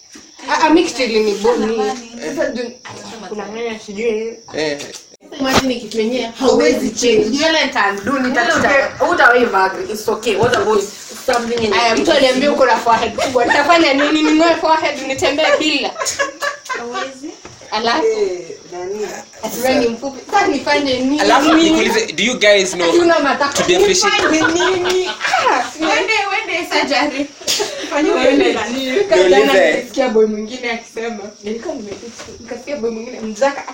Ah, 0.51 0.61
ah, 0.67 0.71
iliniboni. 1.05 1.77
Sasa 2.27 2.49
ndio- 2.49 2.71
sijui. 3.87 4.39
Eh, 4.57 4.79
Imagine 5.41 5.75
kitu 5.75 5.99
yenyewe 5.99 6.31
hauwezi 6.41 6.91
change. 6.91 7.25
Nywele 7.29 7.65
nitadu, 7.67 8.19
nitatuta. 8.19 8.71
Hutawahi 8.99 9.47
It's 9.93 10.09
okay. 10.09 10.37
What 10.37 10.57
about 10.57 10.85
something 11.27 11.65
in 11.65 11.73
aya 11.73 11.97
mtu 11.97 12.13
aliambia 12.13 12.53
uko 12.53 12.65
na 12.67 12.77
forehead 12.77 13.15
kubwa. 13.17 13.45
Nitafanya 13.45 13.95
nini? 13.95 14.23
Ningoe 14.23 14.55
forehead 14.55 15.03
nitembee 15.07 15.57
bila. 15.59 15.91
Alafu? 17.71 18.07
Ni 19.81 19.89
mfupi. 19.89 20.21
Sasa 20.31 20.47
nifanye 20.47 20.99
nini? 20.99 21.21
Alafu 21.21 21.53
nikuulize 21.55 22.13
do 22.13 22.23
you 22.25 22.39
guys 22.39 22.71
know 22.75 22.93
to 23.55 23.63
differentiate 23.67 24.53
nini? 24.53 25.09
Ah, 25.09 25.65
surgery. 26.81 27.29
Nilisikia 28.73 30.09
boy 30.09 30.27
mwingine 30.27 30.71
akisema 30.71 31.19
nilikuwa 31.45 31.75
nikasikia 32.41 32.77
boy 32.77 32.91
mwingine 32.91 33.21
mzaka 33.21 33.65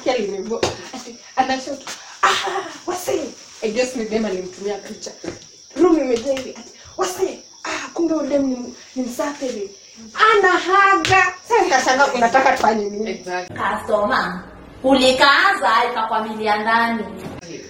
ah 2.23 2.63
wase 2.87 3.21
i 3.63 3.71
just 3.73 3.97
ni 3.97 4.05
dem 4.05 4.25
alimtumia 4.25 4.75
picha 4.79 5.11
room 5.77 5.99
imejaa 5.99 6.33
hivi 6.33 6.55
wase 6.97 7.39
ah 7.65 7.89
kumbe 7.95 8.15
ule 8.15 8.39
ni 8.39 8.75
ni 8.97 9.03
msafiri 9.03 9.71
ana 10.33 10.49
haga. 10.49 11.35
Sasa 11.49 11.63
nikashanga 11.65 12.13
unataka 12.15 12.53
tufanye 12.57 12.85
nini? 12.85 13.11
Exactly. 13.11 13.57
kasoma 13.57 14.45
ulikaanza 14.83 15.71
ikakwamilia 15.93 16.57
ndani. 16.57 17.05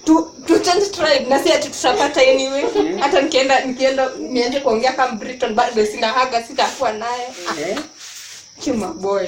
Tu 0.05 0.31
tu 0.47 0.59
change 0.59 0.85
tribe 0.85 1.25
na 1.29 1.39
si 1.43 1.51
ati 1.53 1.69
tutapata 1.69 2.21
anyway. 2.21 2.63
Hata 2.99 3.21
nikienda 3.21 3.65
nikienda 3.65 4.09
niende 4.19 4.59
kuongea 4.59 4.93
kama 4.93 5.15
Briton 5.15 5.53
bado 5.55 5.85
sina 5.85 6.07
haga 6.07 6.43
sitakuwa 6.43 6.91
naye. 6.91 7.27
Chuma 8.59 8.87
boy. 8.87 9.27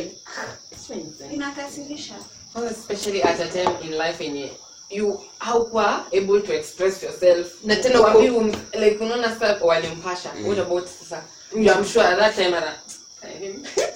Inakasirisha. 1.33 2.13
Well, 2.55 2.67
especially 2.67 3.21
at 3.23 3.39
a 3.39 3.47
time 3.47 3.75
in 3.83 3.97
life 3.97 4.23
yenye 4.23 4.51
you 4.89 5.19
haukuwa 5.39 6.05
able 6.13 6.41
to 6.41 6.53
express 6.53 7.03
yourself. 7.03 7.47
Na 7.63 7.75
tena 7.75 8.01
wapi 8.01 8.29
um, 8.29 8.51
like 8.73 8.97
unaona 9.03 9.29
sasa 9.39 9.57
walimpasha. 9.65 10.29
What 10.45 10.59
about 10.59 10.87
sasa? 10.87 11.23
You 11.55 11.71
I'm 11.71 11.85
sure 11.85 12.03
at 12.07 12.19
that 12.19 12.35
time 12.35 12.53
ara 12.57 12.73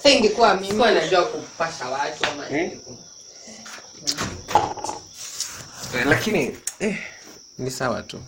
ingekuwa 0.04 0.54
mimi. 0.54 0.66
sikuwa 0.68 0.90
najua 0.90 1.22
kupasha 1.24 1.88
watu 1.88 2.24
ama 2.24 2.48
Eh, 2.58 2.70
lakini 6.06 6.56
eh, 6.78 6.98
ni 7.58 7.70
sawa 7.70 8.02
tu. 8.02 8.20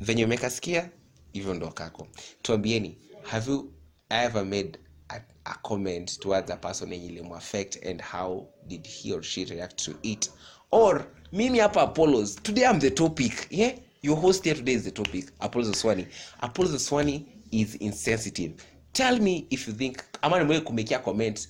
Venye 0.00 0.24
umekasikia 0.24 0.90
hivyo 1.32 1.54
ndo 1.54 1.68
kako. 1.68 2.08
Tuambieni 2.42 2.98
have 3.22 3.50
you 3.50 3.72
ever 4.10 4.44
made 4.44 4.78
a, 5.08 5.20
a 5.44 5.54
comment 5.54 6.18
towards 6.20 6.50
a 6.50 6.56
person 6.56 6.92
yenye 6.92 7.06
ilimuaffect 7.06 7.86
and 7.86 8.02
how 8.02 8.48
did 8.66 8.86
he 8.86 9.12
or 9.12 9.22
she 9.22 9.44
react 9.44 9.84
to 9.84 9.92
it? 10.02 10.30
Or 10.70 11.06
mimi 11.32 11.58
hapa 11.58 11.82
apollos 11.82 12.36
today 12.42 12.66
am 12.66 12.80
the 12.80 12.90
topic 12.90 13.46
yeah? 13.50 13.72
Your 14.02 14.16
host 14.20 14.44
here 14.44 14.54
today 14.56 14.74
is 14.74 14.84
the 14.84 14.90
topic. 14.90 15.30
Apollos 15.40 15.68
oswani 15.70 16.06
apollos 16.40 16.74
oswani 16.74 17.26
is 17.50 17.74
insensitive. 17.74 18.54
Tell 18.92 19.18
me 19.20 19.46
if 19.50 19.68
you 19.68 19.74
think 19.74 20.02
ama 20.22 20.38
nimwee 20.38 20.60
kumekia 20.60 20.98
comment 20.98 21.48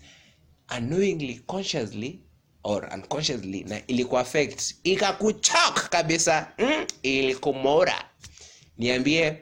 unknowingly 0.78 1.40
consciously 1.46 2.20
or 2.68 2.84
unconsciously 2.94 3.64
na 3.64 3.86
ilikuaffect 3.86 4.74
ikakuchok 4.84 5.88
kabisa. 5.88 6.52
Mm, 6.58 6.86
ilikumora. 7.02 8.04
Niambie. 8.78 9.36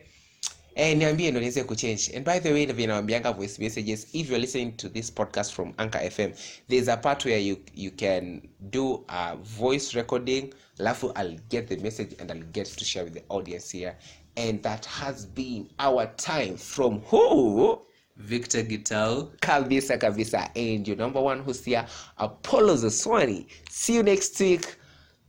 Eh, 0.75 0.97
niambie 0.97 1.31
ndo 1.31 1.41
niweze 1.41 1.65
kuchange. 1.65 2.12
And 2.17 2.25
by 2.25 2.41
the 2.41 2.53
way 2.53 2.67
vinawambianga 2.67 2.87
nawambianga 2.87 3.33
voice 3.33 3.62
messages 3.62 4.07
if 4.12 4.29
you're 4.31 4.41
listening 4.41 4.77
to 4.77 4.89
this 4.89 5.12
podcast 5.12 5.53
from 5.53 5.73
anchor 5.79 6.11
fm 6.11 6.33
there's 6.69 6.89
a 6.89 6.97
part 6.97 7.25
where 7.25 7.39
you, 7.39 7.57
you 7.75 7.91
can 7.91 8.43
do 8.61 9.05
a 9.09 9.37
voice 9.37 9.97
recording 9.97 10.55
alafu 10.79 11.12
i'll 11.17 11.39
get 11.49 11.69
the 11.69 11.77
message 11.77 12.15
and 12.19 12.31
i'll 12.31 12.45
get 12.53 12.77
to 12.77 12.85
share 12.85 13.05
with 13.05 13.15
the 13.15 13.23
audience 13.29 13.79
here. 13.79 13.97
And 14.37 14.62
that 14.62 14.85
has 14.85 15.27
been 15.27 15.71
our 15.79 16.07
time 16.17 16.59
from 16.59 17.01
who 17.01 17.81
victor 18.17 18.63
gitau. 18.63 19.29
Kabisa 19.41 19.99
kabisa 19.99 20.51
and 20.57 20.87
your 20.89 20.97
number 20.97 21.21
one 21.21 21.41
host 21.41 21.65
here 21.65 21.87
apollo 22.19 22.75
zeswani. 22.77 23.47
See 23.71 23.95
you 23.97 24.03
next 24.03 24.41
week. 24.41 24.67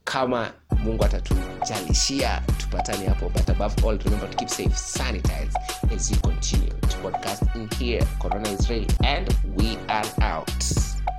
Kama 0.05 0.53
mungu 0.83 1.03
atatujalishia 1.05 2.41
tupatane 2.57 3.05
hapo. 3.07 3.29
But 3.29 3.49
above 3.49 3.83
all 3.85 3.97
remember 3.97 4.27
to 4.29 4.37
keep 4.37 4.49
safe 4.49 4.73
sanitize 4.75 5.53
as 5.91 6.11
you 6.11 6.17
continue 6.17 6.69
to 6.69 6.97
podcast 7.03 7.55
in 7.55 7.69
here 7.77 8.01
corona 8.21 8.49
is 8.49 8.69
real 8.69 8.85
and 9.03 9.27
we 9.57 9.77
are 9.89 10.05
out 10.21 10.96